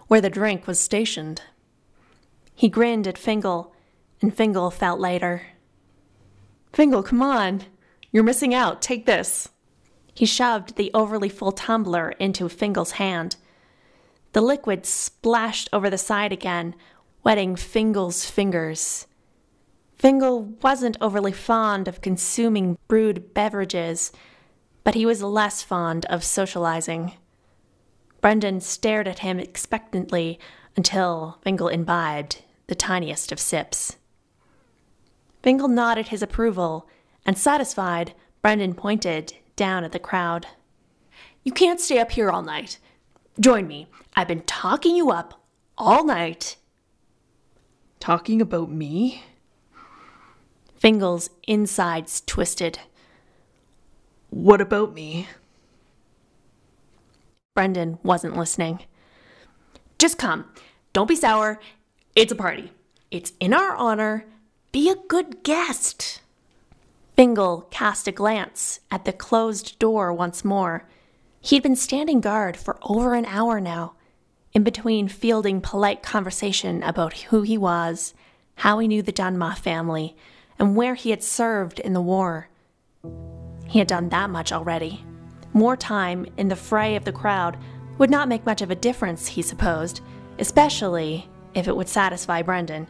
where 0.09 0.21
the 0.21 0.29
drink 0.31 0.67
was 0.67 0.81
stationed. 0.81 1.43
He 2.57 2.69
grinned 2.69 3.07
at 3.07 3.17
Fingal, 3.17 3.73
and 4.21 4.37
Fingal 4.37 4.73
felt 4.73 4.99
lighter. 4.99 5.43
Fingal, 6.73 7.05
come 7.05 7.23
on. 7.23 7.62
You're 8.11 8.25
missing 8.25 8.53
out. 8.53 8.83
Take 8.83 9.07
this. 9.07 9.50
He 10.12 10.26
shoved 10.26 10.75
the 10.75 10.91
overly 10.93 11.29
full 11.29 11.53
tumbler 11.53 12.11
into 12.19 12.49
Fingal's 12.49 12.93
hand. 12.99 13.37
The 14.35 14.43
liquid 14.43 14.85
splashed 14.85 15.69
over 15.73 15.88
the 15.88 15.97
side 15.97 16.33
again, 16.33 16.75
wetting 17.23 17.55
Fingal's 17.55 18.29
fingers. 18.29 19.07
Fingal 19.95 20.43
wasn't 20.61 20.97
overly 21.00 21.31
fond 21.31 21.87
of 21.87 22.00
consuming 22.00 22.76
brewed 22.88 23.33
beverages, 23.33 24.11
but 24.83 24.95
he 24.95 25.07
was 25.07 25.23
less 25.23 25.62
fond 25.62 26.05
of 26.07 26.25
socializing. 26.25 27.12
Brendan 28.21 28.61
stared 28.61 29.07
at 29.07 29.21
him 29.21 29.38
expectantly 29.38 30.41
until 30.76 31.38
Fingal 31.43 31.69
imbibed 31.69 32.43
the 32.67 32.75
tiniest 32.75 33.31
of 33.31 33.38
sips. 33.38 33.99
Fingal 35.45 35.69
nodded 35.69 36.09
his 36.09 36.23
approval, 36.23 36.88
and 37.25 37.38
satisfied, 37.38 38.14
Brendan 38.43 38.75
pointed 38.75 39.35
down 39.55 39.85
at 39.85 39.93
the 39.93 40.00
crowd. 40.00 40.49
You 41.45 41.53
can't 41.53 41.81
stay 41.81 42.00
up 42.00 42.11
here 42.11 42.31
all 42.31 42.43
night. 42.43 42.79
Join 43.41 43.67
me. 43.67 43.88
I've 44.14 44.29
been 44.29 44.43
talking 44.43 44.95
you 44.95 45.11
up 45.11 45.43
all 45.76 46.05
night. 46.05 46.57
Talking 47.99 48.41
about 48.41 48.71
me? 48.71 49.25
Fingal's 50.76 51.31
insides 51.49 52.23
twisted. 52.26 52.79
What 54.31 54.61
about 54.61 54.95
me? 54.95 55.26
Brendan 57.55 57.99
wasn't 58.03 58.37
listening. 58.37 58.81
Just 59.99 60.19
come. 60.19 60.45
Don't 60.93 61.09
be 61.09 61.17
sour. 61.17 61.61
It's 62.14 62.33
a 62.33 62.37
party. 62.37 62.73
It's 63.11 63.33
in 63.41 63.53
our 63.55 63.75
honor. 63.75 64.26
Be 64.71 64.91
a 64.91 64.97
good 65.09 65.43
guest. 65.43 66.21
Fingal 67.17 67.62
cast 67.71 68.07
a 68.07 68.12
glance 68.12 68.81
at 68.91 69.05
the 69.05 69.12
closed 69.12 69.79
door 69.79 70.12
once 70.12 70.45
more. 70.45 70.87
He'd 71.45 71.63
been 71.63 71.77
standing 71.77 72.23
guard 72.23 72.57
for 72.57 72.79
over 72.81 73.13
an 73.13 73.27
hour 73.27 73.61
now, 73.61 73.97
in 74.55 74.65
between 74.65 75.09
fielding 75.09 75.61
polite 75.61 76.03
conversation 76.03 76.83
about 76.83 77.13
who 77.25 77.43
he 77.43 77.59
was, 77.59 78.15
how 78.55 78.79
he 78.79 78.89
knew 78.89 79.03
the 79.03 79.13
Donmagh 79.13 79.59
family, 79.59 80.17
and 80.59 80.75
where 80.75 80.95
he 80.95 81.11
had 81.11 81.23
served 81.23 81.81
in 81.81 81.93
the 81.93 82.01
war. 82.01 82.49
He 83.67 83.79
had 83.79 83.89
done 83.89 84.09
that 84.09 84.31
much 84.31 84.53
already. 84.53 85.05
More 85.53 85.77
time 85.77 86.25
in 86.39 86.49
the 86.49 86.57
fray 86.57 86.97
of 86.97 87.05
the 87.05 87.13
crowd 87.13 87.59
would 87.99 88.09
not 88.09 88.27
make 88.27 88.47
much 88.47 88.63
of 88.63 88.71
a 88.71 88.75
difference, 88.75 89.27
he 89.27 89.43
supposed, 89.43 90.01
especially 90.39 91.29
if 91.53 91.69
it 91.69 91.77
would 91.77 91.91
satisfy 91.91 92.41
Brendan. 92.41 92.89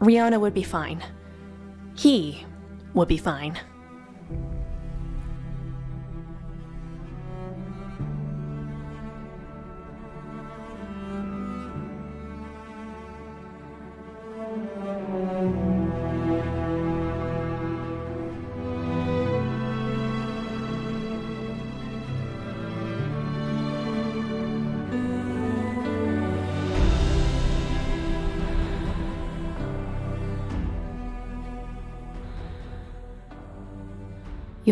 Riona 0.00 0.40
would 0.40 0.52
be 0.52 0.64
fine. 0.64 1.00
He 1.94 2.44
would 2.92 3.06
be 3.06 3.18
fine. 3.18 3.56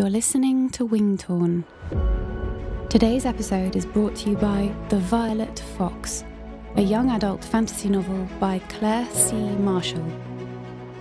You're 0.01 0.09
listening 0.09 0.71
to 0.71 0.87
Wingtorn. 0.87 1.63
Today's 2.89 3.23
episode 3.23 3.75
is 3.75 3.85
brought 3.85 4.15
to 4.15 4.31
you 4.31 4.35
by 4.35 4.73
The 4.89 4.97
Violet 4.97 5.59
Fox, 5.77 6.23
a 6.75 6.81
young 6.81 7.11
adult 7.11 7.45
fantasy 7.45 7.87
novel 7.87 8.27
by 8.39 8.57
Claire 8.67 9.05
C. 9.11 9.35
Marshall. 9.35 10.03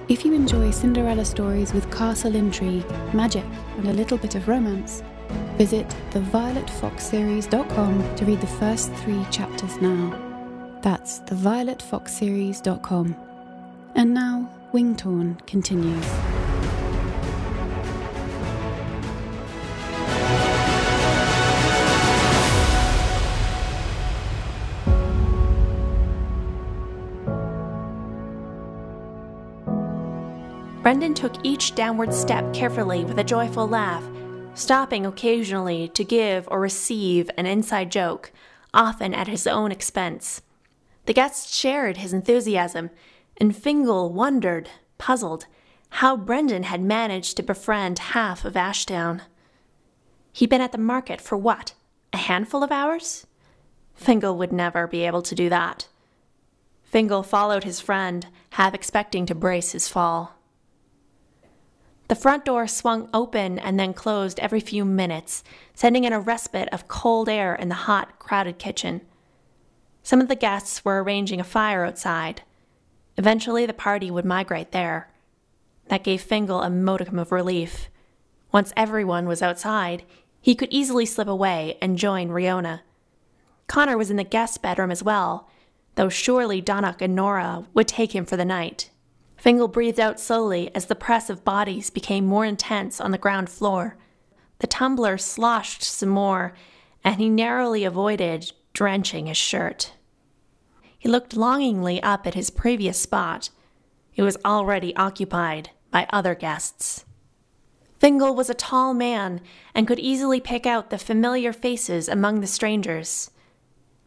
If 0.08 0.22
you 0.22 0.34
enjoy 0.34 0.70
Cinderella 0.70 1.24
stories 1.24 1.72
with 1.72 1.90
castle 1.90 2.34
intrigue, 2.34 2.84
magic, 3.14 3.46
and 3.78 3.88
a 3.88 3.94
little 3.94 4.18
bit 4.18 4.34
of 4.34 4.48
romance, 4.48 5.02
visit 5.56 5.88
thevioletfoxseries.com 6.10 8.16
to 8.16 8.24
read 8.26 8.40
the 8.42 8.46
first 8.46 8.92
three 8.96 9.24
chapters 9.30 9.80
now. 9.80 10.78
That's 10.82 11.20
thevioletfoxseries.com. 11.20 13.16
And 13.94 14.12
now, 14.12 14.50
Wingtorn 14.74 15.46
continues. 15.46 16.04
Brendan 30.82 31.12
took 31.12 31.34
each 31.42 31.74
downward 31.74 32.14
step 32.14 32.54
carefully 32.54 33.04
with 33.04 33.18
a 33.18 33.24
joyful 33.24 33.68
laugh, 33.68 34.02
stopping 34.54 35.04
occasionally 35.04 35.88
to 35.88 36.02
give 36.02 36.48
or 36.50 36.58
receive 36.58 37.30
an 37.36 37.44
inside 37.44 37.90
joke, 37.90 38.32
often 38.72 39.12
at 39.12 39.28
his 39.28 39.46
own 39.46 39.72
expense. 39.72 40.40
The 41.04 41.12
guests 41.12 41.54
shared 41.54 41.98
his 41.98 42.14
enthusiasm, 42.14 42.88
and 43.36 43.54
Fingal 43.54 44.10
wondered, 44.10 44.70
puzzled, 44.96 45.44
how 45.90 46.16
Brendan 46.16 46.62
had 46.62 46.80
managed 46.80 47.36
to 47.36 47.42
befriend 47.42 47.98
half 47.98 48.46
of 48.46 48.56
Ashdown. 48.56 49.20
He'd 50.32 50.48
been 50.48 50.62
at 50.62 50.72
the 50.72 50.78
market 50.78 51.20
for 51.20 51.36
what? 51.36 51.74
A 52.14 52.16
handful 52.16 52.64
of 52.64 52.72
hours? 52.72 53.26
Fingal 53.94 54.38
would 54.38 54.52
never 54.52 54.86
be 54.86 55.04
able 55.04 55.20
to 55.22 55.34
do 55.34 55.50
that. 55.50 55.88
Fingal 56.84 57.22
followed 57.22 57.64
his 57.64 57.80
friend, 57.80 58.28
half 58.50 58.72
expecting 58.72 59.26
to 59.26 59.34
brace 59.34 59.72
his 59.72 59.86
fall. 59.86 60.39
The 62.10 62.16
front 62.16 62.44
door 62.44 62.66
swung 62.66 63.08
open 63.14 63.60
and 63.60 63.78
then 63.78 63.94
closed 63.94 64.40
every 64.40 64.58
few 64.58 64.84
minutes, 64.84 65.44
sending 65.74 66.02
in 66.02 66.12
a 66.12 66.18
respite 66.18 66.68
of 66.72 66.88
cold 66.88 67.28
air 67.28 67.54
in 67.54 67.68
the 67.68 67.86
hot, 67.86 68.18
crowded 68.18 68.58
kitchen. 68.58 69.02
Some 70.02 70.20
of 70.20 70.26
the 70.26 70.34
guests 70.34 70.84
were 70.84 71.04
arranging 71.04 71.38
a 71.38 71.44
fire 71.44 71.84
outside. 71.84 72.42
Eventually, 73.16 73.64
the 73.64 73.72
party 73.72 74.10
would 74.10 74.24
migrate 74.24 74.72
there. 74.72 75.08
That 75.86 76.02
gave 76.02 76.20
Fingal 76.20 76.62
a 76.62 76.68
modicum 76.68 77.16
of 77.16 77.30
relief. 77.30 77.88
Once 78.50 78.72
everyone 78.76 79.28
was 79.28 79.40
outside, 79.40 80.02
he 80.40 80.56
could 80.56 80.72
easily 80.72 81.06
slip 81.06 81.28
away 81.28 81.78
and 81.80 81.96
join 81.96 82.30
Riona. 82.30 82.80
Connor 83.68 83.96
was 83.96 84.10
in 84.10 84.16
the 84.16 84.24
guest 84.24 84.60
bedroom 84.62 84.90
as 84.90 85.04
well, 85.04 85.48
though 85.94 86.08
surely 86.08 86.60
Donnoch 86.60 87.02
and 87.02 87.14
Nora 87.14 87.68
would 87.72 87.86
take 87.86 88.16
him 88.16 88.24
for 88.24 88.36
the 88.36 88.44
night. 88.44 88.89
Fingal 89.40 89.68
breathed 89.68 89.98
out 89.98 90.20
slowly 90.20 90.70
as 90.74 90.84
the 90.84 90.94
press 90.94 91.30
of 91.30 91.44
bodies 91.44 91.88
became 91.88 92.26
more 92.26 92.44
intense 92.44 93.00
on 93.00 93.10
the 93.10 93.16
ground 93.16 93.48
floor. 93.48 93.96
The 94.58 94.66
tumbler 94.66 95.16
sloshed 95.16 95.82
some 95.82 96.10
more, 96.10 96.52
and 97.02 97.16
he 97.16 97.30
narrowly 97.30 97.84
avoided 97.84 98.52
drenching 98.74 99.26
his 99.26 99.38
shirt. 99.38 99.94
He 100.98 101.08
looked 101.08 101.34
longingly 101.34 102.02
up 102.02 102.26
at 102.26 102.34
his 102.34 102.50
previous 102.50 103.00
spot. 103.00 103.48
It 104.14 104.22
was 104.22 104.36
already 104.44 104.94
occupied 104.96 105.70
by 105.90 106.06
other 106.10 106.34
guests. 106.34 107.06
Fingal 107.98 108.34
was 108.34 108.50
a 108.50 108.54
tall 108.54 108.92
man 108.92 109.40
and 109.74 109.88
could 109.88 109.98
easily 109.98 110.40
pick 110.40 110.66
out 110.66 110.90
the 110.90 110.98
familiar 110.98 111.54
faces 111.54 112.08
among 112.08 112.40
the 112.42 112.46
strangers. 112.46 113.30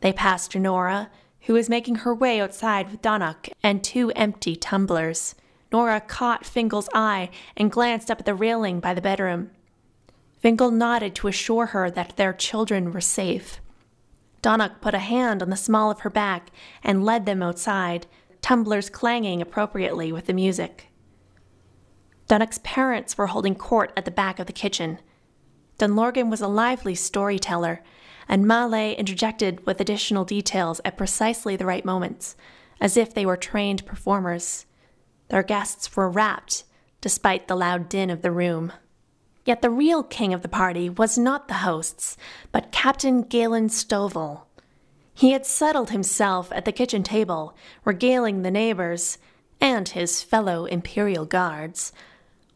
They 0.01 0.13
passed 0.13 0.55
Nora, 0.55 1.09
who 1.43 1.53
was 1.53 1.69
making 1.69 1.95
her 1.95 2.13
way 2.13 2.39
outside 2.39 2.89
with 2.89 3.01
Donnoch 3.01 3.49
and 3.61 3.83
two 3.83 4.11
empty 4.11 4.55
tumblers. 4.55 5.35
Nora 5.71 5.99
caught 5.99 6.45
Fingal's 6.45 6.89
eye 6.93 7.29
and 7.57 7.71
glanced 7.71 8.09
up 8.11 8.19
at 8.19 8.25
the 8.25 8.35
railing 8.35 8.79
by 8.79 8.93
the 8.93 9.01
bedroom. 9.01 9.51
Fingal 10.39 10.71
nodded 10.71 11.15
to 11.15 11.27
assure 11.27 11.67
her 11.67 11.89
that 11.89 12.15
their 12.15 12.33
children 12.33 12.91
were 12.91 13.01
safe. 13.01 13.59
Donnoch 14.41 14.81
put 14.81 14.93
a 14.93 14.99
hand 14.99 15.41
on 15.41 15.49
the 15.49 15.55
small 15.55 15.89
of 15.89 16.01
her 16.01 16.09
back 16.09 16.49
and 16.83 17.05
led 17.05 17.25
them 17.25 17.41
outside, 17.41 18.05
tumblers 18.41 18.89
clanging 18.89 19.41
appropriately 19.41 20.11
with 20.11 20.27
the 20.27 20.33
music. 20.33 20.89
Donnoch's 22.27 22.59
parents 22.59 23.17
were 23.17 23.27
holding 23.27 23.55
court 23.55 23.91
at 23.95 24.05
the 24.05 24.11
back 24.11 24.39
of 24.39 24.47
the 24.47 24.53
kitchen. 24.53 24.99
Donlorgan 25.77 26.29
was 26.29 26.41
a 26.41 26.47
lively 26.47 26.95
storyteller, 26.95 27.81
and 28.27 28.45
Maghlae 28.45 28.97
interjected 28.97 29.65
with 29.65 29.79
additional 29.79 30.25
details 30.25 30.81
at 30.85 30.97
precisely 30.97 31.55
the 31.55 31.65
right 31.65 31.85
moments, 31.85 32.35
as 32.79 32.97
if 32.97 33.13
they 33.13 33.25
were 33.25 33.37
trained 33.37 33.85
performers. 33.85 34.65
Their 35.29 35.43
guests 35.43 35.95
were 35.95 36.09
rapt, 36.09 36.63
despite 37.01 37.47
the 37.47 37.55
loud 37.55 37.89
din 37.89 38.09
of 38.09 38.21
the 38.21 38.31
room. 38.31 38.73
Yet 39.45 39.61
the 39.61 39.69
real 39.69 40.03
king 40.03 40.33
of 40.33 40.41
the 40.41 40.49
party 40.49 40.89
was 40.89 41.17
not 41.17 41.47
the 41.47 41.55
hosts, 41.55 42.17
but 42.51 42.71
Captain 42.71 43.23
Galen 43.23 43.67
Stovall. 43.69 44.43
He 45.13 45.31
had 45.31 45.45
settled 45.45 45.89
himself 45.89 46.51
at 46.51 46.65
the 46.65 46.71
kitchen 46.71 47.03
table, 47.03 47.55
regaling 47.83 48.41
the 48.41 48.51
neighbors 48.51 49.17
and 49.59 49.87
his 49.89 50.23
fellow 50.23 50.65
Imperial 50.65 51.25
guards 51.25 51.91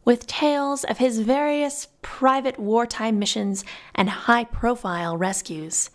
with 0.08 0.26
tales 0.26 0.84
of 0.84 0.96
his 0.96 1.20
various 1.20 1.84
private 2.08 2.58
wartime 2.58 3.18
missions 3.18 3.64
and 3.94 4.08
high 4.08 4.44
profile 4.44 5.16
rescues. 5.16 5.90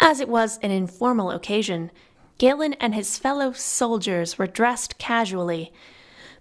As 0.00 0.18
it 0.18 0.28
was 0.28 0.58
an 0.58 0.72
informal 0.72 1.30
occasion, 1.30 1.92
Galen 2.38 2.74
and 2.74 2.94
his 2.94 3.16
fellow 3.16 3.52
soldiers 3.52 4.36
were 4.36 4.48
dressed 4.48 4.98
casually 4.98 5.72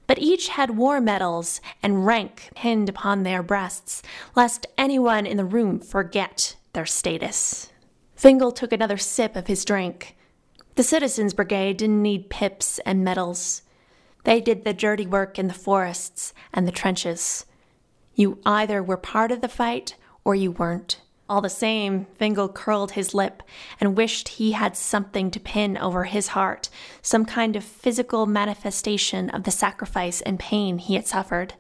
but 0.08 0.20
each 0.20 0.50
had 0.50 0.78
war 0.78 1.00
medals 1.00 1.62
and 1.82 2.06
rank 2.06 2.50
pinned 2.56 2.90
upon 2.90 3.24
their 3.24 3.42
breasts, 3.42 4.02
lest 4.36 4.68
anyone 4.78 5.26
in 5.26 5.38
the 5.38 5.46
room 5.46 5.80
forget 5.80 6.56
their 6.74 6.86
status. 6.86 7.72
Fingal 8.16 8.52
took 8.52 8.74
another 8.74 8.98
sip 8.98 9.36
of 9.36 9.48
his 9.48 9.64
drink. 9.64 10.16
The 10.76 10.84
Citizens 10.84 11.34
Brigade 11.34 11.78
didn't 11.78 12.02
need 12.02 12.30
pips 12.30 12.80
and 12.80 13.04
medals. 13.04 13.62
They 14.24 14.42
did 14.42 14.64
the 14.64 14.74
dirty 14.74 15.06
work 15.06 15.38
in 15.38 15.48
the 15.48 15.54
forests 15.54 16.34
and 16.54 16.68
the 16.68 16.72
trenches. 16.72 17.46
You 18.16 18.40
either 18.46 18.84
were 18.84 18.98
part 18.98 19.32
of 19.32 19.42
the 19.42 19.48
fight 19.48 19.96
or 20.24 20.36
you 20.36 20.52
weren't. 20.52 21.02
All 21.30 21.42
the 21.42 21.50
same, 21.50 22.06
Fingal 22.18 22.50
curled 22.50 22.92
his 22.92 23.14
lip 23.14 23.42
and 23.80 23.98
wished 23.98 24.28
he 24.28 24.52
had 24.52 24.76
something 24.76 25.32
to 25.32 25.40
pin 25.40 25.78
over 25.78 26.04
his 26.04 26.30
heart, 26.30 26.70
some 27.02 27.26
kind 27.26 27.56
of 27.56 27.64
physical 27.64 28.26
manifestation 28.26 29.30
of 29.30 29.44
the 29.44 29.52
sacrifice 29.52 30.22
and 30.22 30.40
pain 30.40 30.78
he 30.78 30.96
had 30.96 31.08
suffered. 31.08 31.56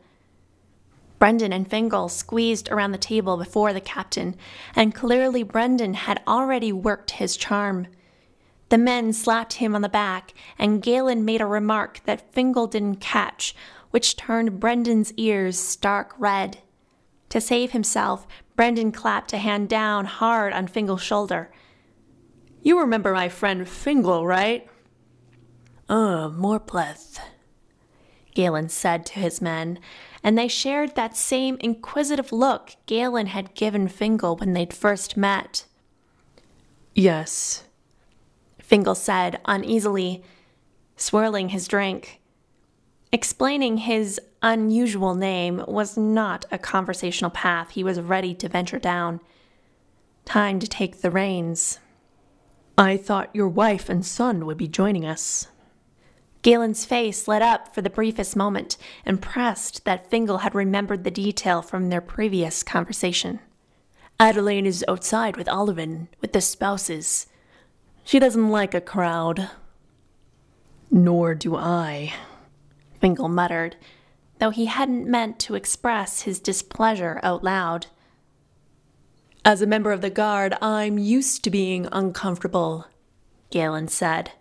Brendan 1.17 1.53
and 1.53 1.69
Fingal 1.69 2.09
squeezed 2.09 2.69
around 2.69 2.91
the 2.91 2.97
table 2.97 3.37
before 3.37 3.71
the 3.71 3.79
captain, 3.79 4.35
and 4.75 4.93
clearly 4.93 5.41
Brendan 5.41 5.93
had 5.93 6.21
already 6.27 6.73
worked 6.73 7.11
his 7.11 7.37
charm. 7.37 7.87
The 8.67 8.77
men 8.77 9.13
slapped 9.13 9.53
him 9.53 9.73
on 9.73 9.81
the 9.81 9.87
back, 9.87 10.33
and 10.59 10.81
Galen 10.81 11.23
made 11.23 11.39
a 11.39 11.45
remark 11.45 12.01
that 12.03 12.33
Fingal 12.33 12.67
didn't 12.67 12.97
catch, 12.97 13.55
which 13.93 14.15
turned 14.15 14.59
Brendan's 14.59 15.13
ears 15.17 15.55
stark 15.59 16.15
red. 16.17 16.57
To 17.29 17.39
save 17.39 17.73
himself, 17.73 18.25
Brendan 18.55 18.91
clapped 18.91 19.33
a 19.33 19.37
hand 19.37 19.69
down 19.69 20.05
hard 20.05 20.51
on 20.51 20.65
Fingal's 20.65 21.03
shoulder. 21.03 21.51
You 22.63 22.79
remember 22.79 23.13
my 23.13 23.29
friend 23.29 23.69
Fingal, 23.69 24.25
right? 24.25 24.67
Uh, 25.87 26.27
Morpleth, 26.27 27.19
Galen 28.33 28.69
said 28.69 29.05
to 29.05 29.19
his 29.19 29.43
men, 29.43 29.77
and 30.23 30.35
they 30.35 30.47
shared 30.47 30.95
that 30.95 31.15
same 31.15 31.57
inquisitive 31.59 32.31
look 32.31 32.75
Galen 32.87 33.27
had 33.27 33.53
given 33.53 33.87
Fingal 33.87 34.37
when 34.37 34.53
they'd 34.53 34.73
first 34.73 35.15
met. 35.15 35.65
Yes, 36.95 37.65
Fingal 38.57 38.95
said 38.95 39.39
uneasily, 39.45 40.23
swirling 40.97 41.49
his 41.49 41.67
drink. 41.67 42.21
Explaining 43.13 43.77
his 43.77 44.19
unusual 44.41 45.13
name 45.13 45.63
was 45.67 45.95
not 45.95 46.45
a 46.51 46.57
conversational 46.57 47.29
path 47.29 47.69
he 47.69 47.83
was 47.83 48.01
ready 48.01 48.33
to 48.33 48.49
venture 48.49 48.79
down. 48.79 49.19
Time 50.25 50.57
to 50.57 50.65
take 50.65 51.01
the 51.01 51.11
reins. 51.11 51.77
I 52.75 52.97
thought 52.97 53.29
your 53.31 53.47
wife 53.47 53.87
and 53.87 54.03
son 54.03 54.47
would 54.47 54.57
be 54.57 54.67
joining 54.67 55.05
us. 55.05 55.47
Galen's 56.41 56.85
face 56.85 57.27
lit 57.27 57.43
up 57.43 57.75
for 57.75 57.83
the 57.83 57.89
briefest 57.91 58.35
moment, 58.35 58.77
impressed 59.05 59.85
that 59.85 60.09
Fingal 60.09 60.39
had 60.39 60.55
remembered 60.55 61.03
the 61.03 61.11
detail 61.11 61.61
from 61.61 61.89
their 61.89 62.01
previous 62.01 62.63
conversation. 62.63 63.39
Adelaine 64.19 64.65
is 64.65 64.83
outside 64.87 65.37
with 65.37 65.45
Olivin, 65.47 66.07
with 66.19 66.33
the 66.33 66.41
spouses. 66.41 67.27
She 68.03 68.17
doesn't 68.17 68.49
like 68.49 68.73
a 68.73 68.81
crowd. 68.81 69.51
Nor 70.89 71.35
do 71.35 71.55
I, 71.55 72.11
Fingal 73.03 73.27
muttered, 73.27 73.75
though 74.39 74.49
he 74.49 74.67
hadn't 74.67 75.05
meant 75.05 75.37
to 75.37 75.55
express 75.55 76.21
his 76.21 76.39
displeasure 76.39 77.19
out 77.21 77.43
loud. 77.43 77.87
As 79.43 79.61
a 79.61 79.67
member 79.67 79.91
of 79.91 79.99
the 79.99 80.09
guard, 80.09 80.55
I'm 80.61 80.97
used 80.97 81.43
to 81.43 81.49
being 81.49 81.89
uncomfortable, 81.91 82.87
Galen 83.49 83.89
said. 83.89 84.31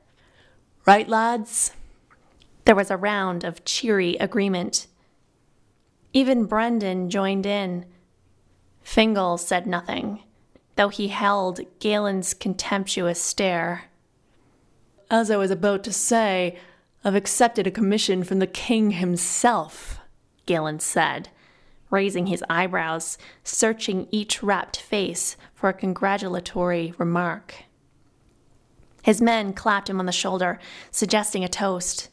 Right, 0.86 1.08
lads? 1.08 1.72
There 2.64 2.76
was 2.76 2.88
a 2.88 2.96
round 2.96 3.42
of 3.42 3.64
cheery 3.64 4.14
agreement. 4.20 4.86
Even 6.12 6.44
Brendan 6.44 7.10
joined 7.10 7.46
in. 7.46 7.84
Fingal 8.80 9.38
said 9.38 9.66
nothing, 9.66 10.22
though 10.76 10.88
he 10.88 11.08
held 11.08 11.62
Galen's 11.80 12.32
contemptuous 12.32 13.20
stare. 13.20 13.86
As 15.10 15.32
I 15.32 15.36
was 15.36 15.50
about 15.50 15.82
to 15.82 15.92
say, 15.92 16.56
I've 17.04 17.16
accepted 17.16 17.66
a 17.66 17.72
commission 17.72 18.22
from 18.22 18.38
the 18.38 18.46
king 18.46 18.92
himself, 18.92 19.98
Galen 20.46 20.78
said, 20.78 21.30
raising 21.90 22.26
his 22.26 22.44
eyebrows, 22.48 23.18
searching 23.42 24.06
each 24.12 24.42
rapt 24.42 24.76
face 24.76 25.36
for 25.52 25.68
a 25.68 25.74
congratulatory 25.74 26.94
remark. 26.98 27.64
His 29.02 29.20
men 29.20 29.52
clapped 29.52 29.90
him 29.90 29.98
on 29.98 30.06
the 30.06 30.12
shoulder, 30.12 30.60
suggesting 30.92 31.42
a 31.42 31.48
toast. 31.48 32.08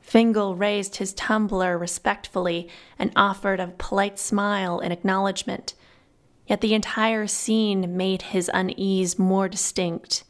Fingal 0.00 0.56
raised 0.56 0.96
his 0.96 1.14
tumbler 1.14 1.78
respectfully 1.78 2.68
and 2.98 3.12
offered 3.14 3.60
a 3.60 3.68
polite 3.78 4.18
smile 4.18 4.80
in 4.80 4.90
acknowledgement, 4.90 5.74
yet 6.48 6.60
the 6.60 6.74
entire 6.74 7.28
scene 7.28 7.96
made 7.96 8.22
his 8.22 8.50
unease 8.52 9.16
more 9.16 9.48
distinct. 9.48 10.24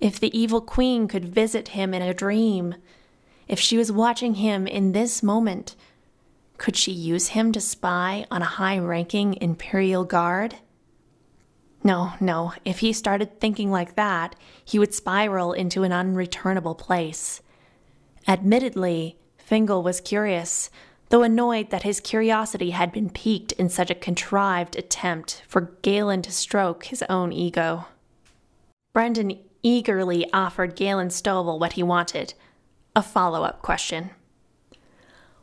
If 0.00 0.20
the 0.20 0.36
evil 0.38 0.60
queen 0.60 1.08
could 1.08 1.24
visit 1.24 1.68
him 1.68 1.92
in 1.92 2.02
a 2.02 2.14
dream, 2.14 2.76
if 3.48 3.58
she 3.58 3.76
was 3.76 3.90
watching 3.90 4.34
him 4.34 4.66
in 4.66 4.92
this 4.92 5.22
moment, 5.22 5.74
could 6.56 6.76
she 6.76 6.92
use 6.92 7.28
him 7.28 7.52
to 7.52 7.60
spy 7.60 8.26
on 8.30 8.42
a 8.42 8.56
high 8.56 8.78
ranking 8.78 9.34
Imperial 9.40 10.04
Guard? 10.04 10.56
No, 11.82 12.12
no, 12.20 12.52
if 12.64 12.80
he 12.80 12.92
started 12.92 13.40
thinking 13.40 13.70
like 13.70 13.94
that, 13.94 14.36
he 14.64 14.78
would 14.78 14.94
spiral 14.94 15.52
into 15.52 15.84
an 15.84 15.92
unreturnable 15.92 16.76
place. 16.76 17.40
Admittedly, 18.26 19.16
Fingal 19.38 19.82
was 19.82 20.00
curious, 20.00 20.70
though 21.08 21.22
annoyed 21.22 21.70
that 21.70 21.84
his 21.84 22.00
curiosity 22.00 22.70
had 22.70 22.92
been 22.92 23.08
piqued 23.08 23.52
in 23.52 23.68
such 23.68 23.90
a 23.90 23.94
contrived 23.94 24.76
attempt 24.76 25.42
for 25.48 25.72
Galen 25.82 26.22
to 26.22 26.32
stroke 26.32 26.84
his 26.84 27.02
own 27.08 27.32
ego. 27.32 27.86
Brendan 28.92 29.38
eagerly 29.62 30.30
offered 30.32 30.76
Galen 30.76 31.08
Stovall 31.08 31.58
what 31.58 31.74
he 31.74 31.82
wanted 31.82 32.34
a 32.94 33.02
follow 33.02 33.44
up 33.44 33.62
question. 33.62 34.10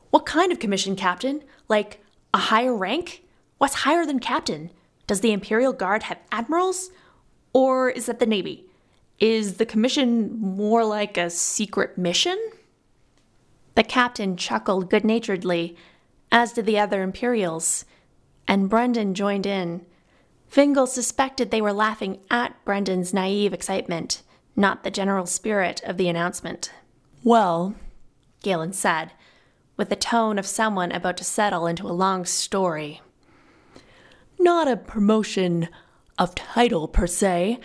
What 0.10 0.25
kind 0.25 0.51
of 0.51 0.60
commission, 0.60 0.95
Captain? 0.95 1.43
Like 1.67 2.04
a 2.34 2.38
higher 2.38 2.75
rank? 2.75 3.23
What's 3.58 3.75
higher 3.75 4.06
than 4.06 4.19
captain? 4.19 4.71
Does 5.08 5.21
the 5.21 5.32
Imperial 5.32 5.73
Guard 5.73 6.04
have 6.04 6.19
admirals? 6.32 6.89
Or 7.54 7.89
is 7.89 8.08
that 8.08 8.19
the 8.19 8.25
Navy? 8.25 8.65
Is 9.19 9.56
the 9.56 9.65
commission 9.65 10.38
more 10.39 10.84
like 10.84 11.17
a 11.17 11.30
secret 11.30 11.97
mission? 11.97 12.38
The 13.75 13.84
captain 13.84 14.36
chuckled 14.36 14.89
good 14.89 15.06
naturedly, 15.06 15.75
as 16.32 16.54
did 16.54 16.65
the 16.65 16.80
other 16.80 17.01
Imperials, 17.01 17.86
and 18.47 18.69
Brendan 18.69 19.13
joined 19.13 19.45
in 19.45 19.86
Fingal 20.47 20.88
suspected 20.88 21.51
they 21.51 21.62
were 21.62 21.73
laughing 21.73 22.19
at 22.29 22.63
Brendan's 22.63 23.13
naive 23.13 23.53
excitement, 23.53 24.21
not 24.55 24.84
the 24.84 24.91
general 24.91 25.25
spirit 25.25 25.81
of 25.84 25.97
the 25.97 26.08
announcement. 26.08 26.71
Well, 27.23 27.75
Galen 28.41 28.73
said, 28.73 29.12
with 29.77 29.89
the 29.89 29.95
tone 29.95 30.39
of 30.39 30.45
someone 30.45 30.91
about 30.91 31.17
to 31.17 31.23
settle 31.23 31.67
into 31.67 31.88
a 31.88 31.91
long 31.91 32.25
story. 32.25 33.01
Not 34.39 34.67
a 34.67 34.77
promotion 34.77 35.67
of 36.17 36.36
title 36.36 36.88
per 36.88 37.08
se. 37.08 37.60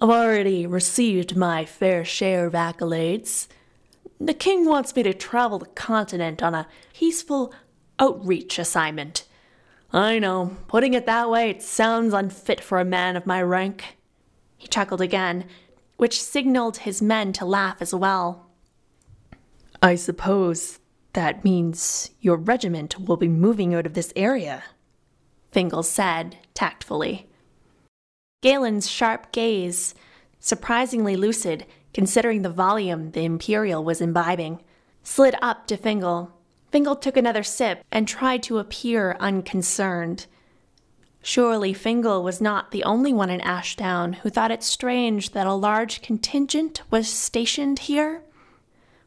I've 0.00 0.10
already 0.10 0.66
received 0.66 1.36
my 1.36 1.64
fair 1.64 2.04
share 2.04 2.46
of 2.46 2.54
accolades. 2.54 3.48
The 4.18 4.34
king 4.34 4.64
wants 4.64 4.94
me 4.94 5.02
to 5.02 5.12
travel 5.12 5.58
the 5.58 5.66
continent 5.66 6.42
on 6.42 6.54
a 6.54 6.68
peaceful 6.94 7.52
outreach 7.98 8.58
assignment 8.58 9.24
I 9.94 10.18
know, 10.18 10.56
putting 10.66 10.94
it 10.94 11.06
that 11.06 11.30
way, 11.30 11.50
it 11.50 11.62
sounds 11.62 12.12
unfit 12.12 12.60
for 12.60 12.80
a 12.80 12.84
man 12.84 13.16
of 13.16 13.26
my 13.26 13.40
rank. 13.40 13.96
He 14.56 14.66
chuckled 14.66 15.00
again, 15.00 15.44
which 15.98 16.20
signaled 16.20 16.78
his 16.78 17.00
men 17.00 17.32
to 17.34 17.44
laugh 17.44 17.80
as 17.80 17.94
well. 17.94 18.50
I 19.80 19.94
suppose 19.94 20.80
that 21.12 21.44
means 21.44 22.10
your 22.20 22.36
regiment 22.36 22.98
will 22.98 23.16
be 23.16 23.28
moving 23.28 23.72
out 23.72 23.86
of 23.86 23.94
this 23.94 24.12
area, 24.16 24.64
Fingal 25.52 25.84
said 25.84 26.38
tactfully. 26.54 27.28
Galen's 28.42 28.90
sharp 28.90 29.30
gaze, 29.30 29.94
surprisingly 30.40 31.14
lucid 31.14 31.66
considering 31.92 32.42
the 32.42 32.50
volume 32.50 33.12
the 33.12 33.24
Imperial 33.24 33.84
was 33.84 34.00
imbibing, 34.00 34.60
slid 35.04 35.36
up 35.40 35.68
to 35.68 35.76
Fingal. 35.76 36.33
Fingal 36.74 36.96
took 36.96 37.16
another 37.16 37.44
sip 37.44 37.84
and 37.92 38.08
tried 38.08 38.42
to 38.42 38.58
appear 38.58 39.16
unconcerned. 39.20 40.26
Surely 41.22 41.72
Fingal 41.72 42.20
was 42.24 42.40
not 42.40 42.72
the 42.72 42.82
only 42.82 43.12
one 43.12 43.30
in 43.30 43.40
Ashdown 43.42 44.14
who 44.14 44.28
thought 44.28 44.50
it 44.50 44.64
strange 44.64 45.30
that 45.30 45.46
a 45.46 45.52
large 45.52 46.02
contingent 46.02 46.82
was 46.90 47.06
stationed 47.06 47.78
here. 47.78 48.24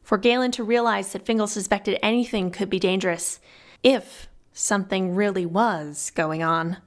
For 0.02 0.16
Galen 0.16 0.50
to 0.52 0.64
realize 0.64 1.12
that 1.12 1.26
Fingal 1.26 1.46
suspected 1.46 1.98
anything 2.02 2.50
could 2.50 2.70
be 2.70 2.78
dangerous, 2.78 3.38
if 3.82 4.30
something 4.54 5.14
really 5.14 5.44
was 5.44 6.10
going 6.14 6.42
on. 6.42 6.78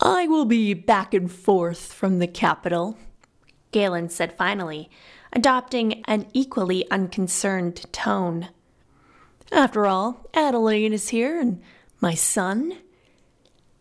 I 0.00 0.26
will 0.26 0.46
be 0.46 0.72
back 0.72 1.12
and 1.12 1.30
forth 1.30 1.92
from 1.92 2.20
the 2.20 2.26
capital, 2.26 2.96
Galen 3.70 4.08
said 4.08 4.32
finally, 4.32 4.88
adopting 5.30 6.02
an 6.06 6.26
equally 6.32 6.90
unconcerned 6.90 7.84
tone. 7.92 8.48
After 9.52 9.86
all, 9.86 10.28
Adeline 10.32 10.92
is 10.92 11.08
here, 11.08 11.40
and 11.40 11.60
my 12.00 12.14
son. 12.14 12.78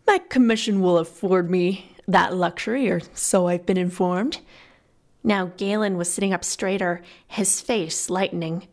My 0.07 0.17
commission 0.17 0.81
will 0.81 0.97
afford 0.97 1.49
me 1.49 1.95
that 2.07 2.35
luxury, 2.35 2.89
or 2.89 3.01
so 3.13 3.47
I've 3.47 3.65
been 3.65 3.77
informed. 3.77 4.39
Now 5.23 5.51
Galen 5.57 5.97
was 5.97 6.11
sitting 6.11 6.33
up 6.33 6.43
straighter, 6.43 7.01
his 7.27 7.61
face 7.61 8.09
lightening. 8.09 8.67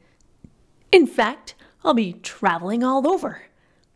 In 0.90 1.06
fact, 1.06 1.54
I'll 1.84 1.94
be 1.94 2.14
traveling 2.14 2.82
all 2.82 3.06
over. 3.06 3.42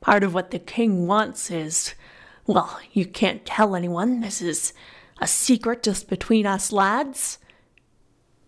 Part 0.00 0.22
of 0.22 0.34
what 0.34 0.50
the 0.50 0.58
king 0.58 1.06
wants 1.06 1.50
is. 1.50 1.94
Well, 2.46 2.80
you 2.92 3.06
can't 3.06 3.46
tell 3.46 3.74
anyone. 3.74 4.20
This 4.20 4.42
is 4.42 4.72
a 5.20 5.26
secret 5.26 5.82
just 5.82 6.08
between 6.08 6.46
us 6.46 6.72
lads. 6.72 7.38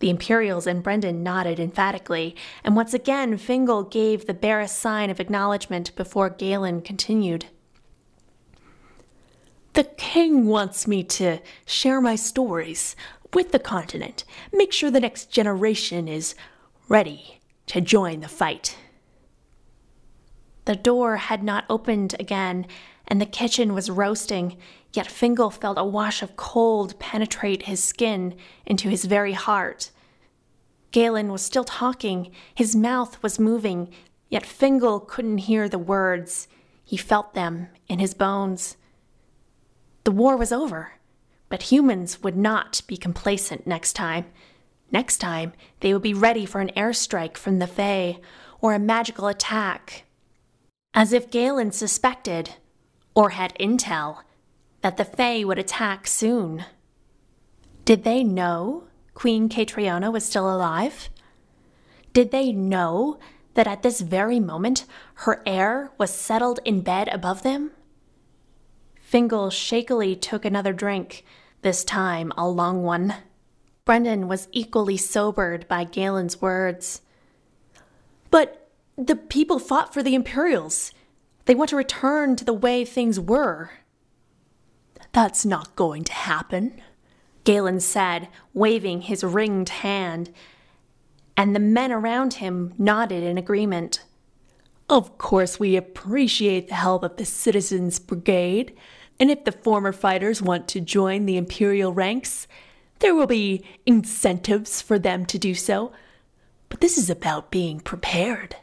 The 0.03 0.09
Imperials 0.09 0.67
and 0.67 0.83
Brendan 0.83 1.23
nodded 1.23 1.61
emphatically, 1.61 2.35
and 2.61 2.75
once 2.75 2.93
again 2.93 3.37
Fingal 3.37 3.83
gave 3.83 4.25
the 4.25 4.33
barest 4.33 4.77
sign 4.79 5.09
of 5.09 5.21
acknowledgement 5.21 5.95
before 5.95 6.29
Galen 6.29 6.81
continued. 6.81 7.45
The 9.75 9.85
king 9.85 10.45
wants 10.47 10.87
me 10.87 11.05
to 11.05 11.39
share 11.65 12.01
my 12.01 12.17
stories 12.17 12.97
with 13.33 13.53
the 13.53 13.59
continent, 13.59 14.25
make 14.51 14.73
sure 14.73 14.91
the 14.91 14.99
next 14.99 15.31
generation 15.31 16.09
is 16.09 16.35
ready 16.89 17.39
to 17.67 17.79
join 17.79 18.19
the 18.19 18.27
fight. 18.27 18.77
The 20.65 20.75
door 20.75 21.15
had 21.15 21.43
not 21.43 21.63
opened 21.69 22.13
again, 22.19 22.67
and 23.07 23.19
the 23.19 23.25
kitchen 23.25 23.73
was 23.73 23.89
roasting, 23.89 24.57
yet 24.93 25.07
Fingal 25.07 25.49
felt 25.49 25.77
a 25.77 25.83
wash 25.83 26.21
of 26.21 26.35
cold 26.35 26.97
penetrate 26.99 27.63
his 27.63 27.83
skin 27.83 28.35
into 28.65 28.89
his 28.89 29.05
very 29.05 29.33
heart. 29.33 29.91
Galen 30.91 31.31
was 31.31 31.41
still 31.41 31.63
talking, 31.63 32.31
his 32.53 32.75
mouth 32.75 33.21
was 33.23 33.39
moving, 33.39 33.89
yet 34.29 34.45
Fingal 34.45 34.99
couldn't 34.99 35.39
hear 35.39 35.67
the 35.67 35.79
words. 35.79 36.47
He 36.83 36.97
felt 36.97 37.33
them 37.33 37.69
in 37.87 37.99
his 37.99 38.13
bones. 38.13 38.77
The 40.03 40.11
war 40.11 40.37
was 40.37 40.51
over, 40.51 40.93
but 41.49 41.63
humans 41.63 42.21
would 42.21 42.37
not 42.37 42.81
be 42.87 42.97
complacent 42.97 43.65
next 43.65 43.93
time. 43.93 44.25
Next 44.91 45.17
time, 45.17 45.53
they 45.79 45.93
would 45.93 46.03
be 46.03 46.13
ready 46.13 46.45
for 46.45 46.61
an 46.61 46.71
airstrike 46.77 47.37
from 47.37 47.57
the 47.57 47.67
Fae 47.67 48.19
or 48.61 48.73
a 48.73 48.79
magical 48.79 49.27
attack. 49.27 50.03
As 50.93 51.11
if 51.11 51.31
Galen 51.31 51.71
suspected, 51.71 52.51
or 53.15 53.31
had 53.31 53.55
intel, 53.59 54.23
that 54.81 54.97
the 54.97 55.05
Fae 55.05 55.43
would 55.43 55.59
attack 55.59 56.07
soon. 56.07 56.65
Did 57.85 58.03
they 58.03 58.23
know 58.23 58.85
Queen 59.13 59.49
Catriona 59.49 60.11
was 60.11 60.25
still 60.25 60.53
alive? 60.53 61.09
Did 62.13 62.31
they 62.31 62.51
know 62.51 63.19
that 63.53 63.67
at 63.67 63.83
this 63.83 64.01
very 64.01 64.39
moment 64.39 64.85
her 65.15 65.41
heir 65.45 65.91
was 65.97 66.13
settled 66.13 66.59
in 66.65 66.81
bed 66.81 67.07
above 67.09 67.43
them? 67.43 67.71
Fingal 68.95 69.49
shakily 69.49 70.15
took 70.15 70.43
another 70.43 70.73
drink, 70.73 71.23
this 71.61 71.83
time 71.83 72.31
a 72.37 72.47
long 72.47 72.83
one. 72.83 73.13
Brendan 73.85 74.27
was 74.27 74.47
equally 74.51 74.97
sobered 74.97 75.67
by 75.67 75.83
Galen's 75.83 76.41
words. 76.41 77.01
But 78.31 78.71
the 78.97 79.15
people 79.15 79.59
fought 79.59 79.93
for 79.93 80.01
the 80.01 80.15
Imperials. 80.15 80.91
They 81.45 81.55
want 81.55 81.69
to 81.71 81.75
return 81.75 82.35
to 82.37 82.45
the 82.45 82.53
way 82.53 82.85
things 82.85 83.19
were. 83.19 83.71
That's 85.11 85.45
not 85.45 85.75
going 85.75 86.03
to 86.05 86.13
happen. 86.13 86.81
Galen 87.43 87.81
said, 87.81 88.29
waving 88.53 89.01
his 89.01 89.23
ringed 89.23 89.69
hand, 89.69 90.33
and 91.35 91.55
the 91.55 91.59
men 91.59 91.91
around 91.91 92.35
him 92.35 92.73
nodded 92.77 93.23
in 93.23 93.37
agreement. 93.37 94.03
Of 94.89 95.17
course, 95.17 95.59
we 95.59 95.75
appreciate 95.75 96.67
the 96.67 96.75
help 96.75 97.03
of 97.03 97.17
the 97.17 97.25
Citizens 97.25 97.99
Brigade, 97.99 98.75
and 99.19 99.29
if 99.29 99.43
the 99.43 99.51
former 99.51 99.91
fighters 99.91 100.41
want 100.41 100.67
to 100.69 100.81
join 100.81 101.25
the 101.25 101.37
Imperial 101.37 101.91
ranks, 101.93 102.47
there 102.99 103.13
will 103.13 103.27
be 103.27 103.63
incentives 103.85 104.81
for 104.81 104.97
them 104.97 105.25
to 105.25 105.37
do 105.37 105.53
so. 105.53 105.91
But 106.69 106.79
this 106.79 106.97
is 106.97 107.09
about 107.09 107.51
being 107.51 107.79
prepared. 107.79 108.55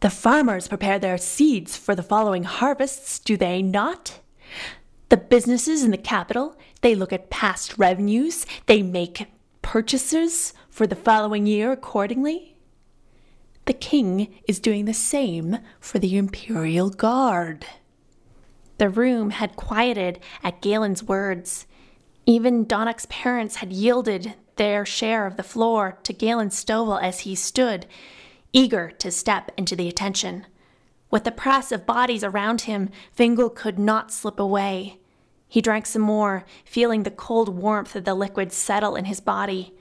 The 0.00 0.10
farmers 0.10 0.68
prepare 0.68 0.98
their 0.98 1.18
seeds 1.18 1.76
for 1.76 1.94
the 1.94 2.04
following 2.04 2.44
harvests, 2.44 3.18
do 3.18 3.36
they 3.36 3.62
not? 3.62 4.20
The 5.08 5.16
businesses 5.16 5.82
in 5.82 5.90
the 5.90 5.96
capital, 5.96 6.56
they 6.82 6.94
look 6.94 7.12
at 7.12 7.30
past 7.30 7.78
revenues, 7.78 8.46
they 8.66 8.80
make 8.82 9.26
purchases 9.60 10.54
for 10.70 10.86
the 10.86 10.94
following 10.94 11.46
year 11.46 11.72
accordingly. 11.72 12.56
The 13.64 13.72
king 13.72 14.38
is 14.46 14.60
doing 14.60 14.84
the 14.84 14.94
same 14.94 15.58
for 15.80 15.98
the 15.98 16.16
Imperial 16.16 16.90
Guard. 16.90 17.66
The 18.78 18.88
room 18.88 19.30
had 19.30 19.56
quieted 19.56 20.20
at 20.44 20.62
Galen's 20.62 21.02
words. 21.02 21.66
Even 22.24 22.64
Donnoch's 22.64 23.06
parents 23.06 23.56
had 23.56 23.72
yielded 23.72 24.34
their 24.56 24.86
share 24.86 25.26
of 25.26 25.36
the 25.36 25.42
floor 25.42 25.98
to 26.04 26.12
Galen 26.12 26.50
Stovall 26.50 27.02
as 27.02 27.20
he 27.20 27.34
stood, 27.34 27.86
eager 28.52 28.90
to 28.98 29.10
step 29.10 29.50
into 29.56 29.76
the 29.76 29.88
attention. 29.88 30.46
With 31.10 31.24
the 31.24 31.32
press 31.32 31.72
of 31.72 31.86
bodies 31.86 32.22
around 32.22 32.62
him, 32.62 32.90
Fingal 33.12 33.50
could 33.50 33.78
not 33.78 34.12
slip 34.12 34.38
away. 34.38 34.98
He 35.48 35.62
drank 35.62 35.86
some 35.86 36.02
more, 36.02 36.44
feeling 36.64 37.02
the 37.02 37.10
cold 37.10 37.48
warmth 37.48 37.96
of 37.96 38.04
the 38.04 38.14
liquid 38.14 38.52
settle 38.52 38.94
in 38.96 39.06
his 39.06 39.20
body. 39.20 39.74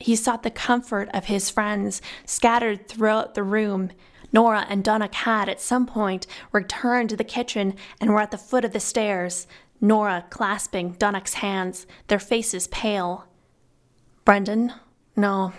He 0.00 0.16
sought 0.16 0.42
the 0.42 0.50
comfort 0.50 1.08
of 1.14 1.26
his 1.26 1.50
friends 1.50 2.02
scattered 2.24 2.88
throughout 2.88 3.34
the 3.34 3.42
room. 3.42 3.90
Nora 4.32 4.66
and 4.68 4.84
Donnoch 4.84 5.14
had, 5.14 5.48
at 5.48 5.60
some 5.60 5.86
point, 5.86 6.26
returned 6.52 7.10
to 7.10 7.16
the 7.16 7.24
kitchen 7.24 7.74
and 8.00 8.10
were 8.10 8.20
at 8.20 8.30
the 8.30 8.38
foot 8.38 8.64
of 8.64 8.72
the 8.72 8.80
stairs, 8.80 9.46
Nora 9.80 10.26
clasping 10.28 10.92
Donnoch's 10.92 11.34
hands, 11.34 11.86
their 12.08 12.18
faces 12.18 12.66
pale. 12.66 13.26
Brendan? 14.24 14.72
No. 15.16 15.52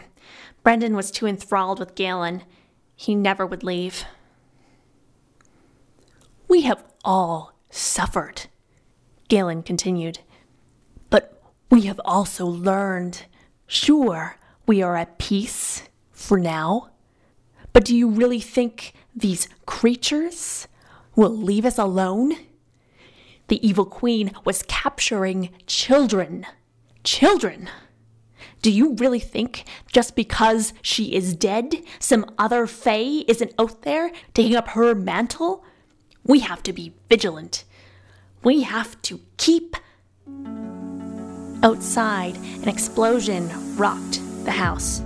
Brendan 0.69 0.95
was 0.95 1.10
too 1.10 1.25
enthralled 1.25 1.79
with 1.79 1.95
Galen. 1.95 2.43
He 2.95 3.15
never 3.15 3.43
would 3.43 3.63
leave. 3.63 4.05
We 6.47 6.62
have 6.62 6.84
all 7.03 7.53
suffered, 7.71 8.43
Galen 9.29 9.63
continued. 9.63 10.19
But 11.10 11.41
we 11.71 11.88
have 11.88 11.99
also 12.05 12.45
learned. 12.45 13.25
Sure, 13.65 14.38
we 14.67 14.84
are 14.84 14.95
at 14.95 15.17
peace 15.17 15.89
for 16.12 16.38
now. 16.38 16.91
But 17.73 17.84
do 17.84 17.97
you 17.97 18.08
really 18.08 18.39
think 18.39 18.93
these 19.15 19.49
creatures 19.65 20.67
will 21.15 21.36
leave 21.36 21.65
us 21.65 21.79
alone? 21.79 22.34
The 23.47 23.67
evil 23.67 23.86
queen 23.86 24.34
was 24.45 24.62
capturing 24.67 25.49
children. 25.65 26.45
Children! 27.03 27.69
Do 28.62 28.72
you 28.72 28.95
really 28.95 29.19
think 29.19 29.63
just 29.88 30.15
because 30.15 30.74
she 30.82 31.15
is 31.15 31.34
dead, 31.34 31.76
some 32.00 32.26
other 32.38 32.67
Fae 32.67 33.24
isn't 33.28 33.54
out 33.58 33.84
there 33.84 34.12
taking 34.34 34.56
up 34.56 34.69
her 34.69 34.93
mantle? 34.93 35.63
We 36.26 36.39
have 36.39 36.62
to 36.63 36.74
be 36.74 36.93
vigilant. 37.08 37.63
We 38.43 38.63
have 38.63 39.02
to 39.04 39.22
keep. 39.38 39.78
Outside, 41.63 42.36
an 42.38 42.67
explosion 42.67 43.50
rocked 43.78 44.22
the 44.43 44.52
house. 44.52 45.02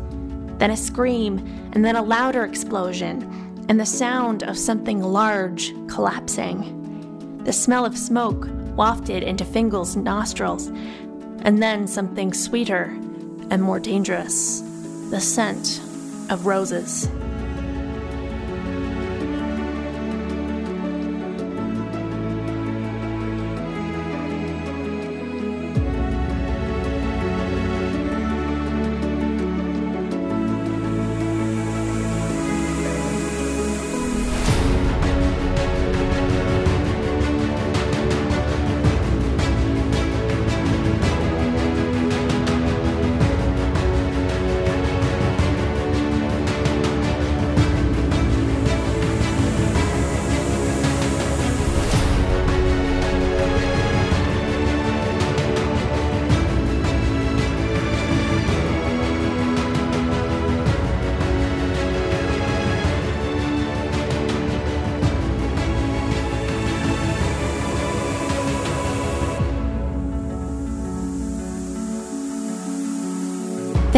Then 0.58 0.72
a 0.72 0.78
scream, 0.78 1.38
and 1.74 1.86
then 1.86 1.96
a 1.96 2.04
louder 2.04 2.46
explosion, 2.46 3.22
and 3.70 3.80
the 3.80 3.86
sound 3.86 4.44
of 4.44 4.58
something 4.58 5.02
large 5.02 5.74
collapsing. 5.88 7.42
The 7.44 7.54
smell 7.54 7.86
of 7.86 7.98
smoke 7.98 8.48
wafted 8.76 9.22
into 9.22 9.46
Fingal's 9.46 9.96
nostrils, 9.96 10.68
and 11.44 11.62
then 11.62 11.88
something 11.88 12.34
sweeter 12.34 12.98
and 13.50 13.62
more 13.62 13.80
dangerous 13.80 14.62
the 15.10 15.20
scent 15.20 15.80
of 16.30 16.46
roses. 16.46 17.08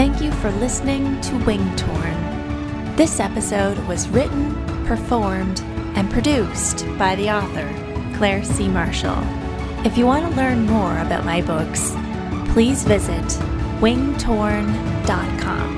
Thank 0.06 0.22
you 0.22 0.32
for 0.34 0.52
listening 0.52 1.20
to 1.22 1.32
Wingtorn. 1.32 2.96
This 2.96 3.20
episode 3.20 3.76
was 3.88 4.08
written, 4.10 4.54
performed, 4.86 5.62
and 5.96 6.12
produced 6.12 6.86
by 7.00 7.16
the 7.16 7.32
author, 7.32 7.68
Claire 8.16 8.44
C. 8.44 8.68
Marshall. 8.68 9.18
If 9.84 9.98
you 9.98 10.06
want 10.06 10.30
to 10.30 10.38
learn 10.38 10.68
more 10.68 10.96
about 11.00 11.26
my 11.26 11.42
books, 11.42 11.96
please 12.54 12.84
visit 12.84 13.26
wingtorn.com. 13.82 15.75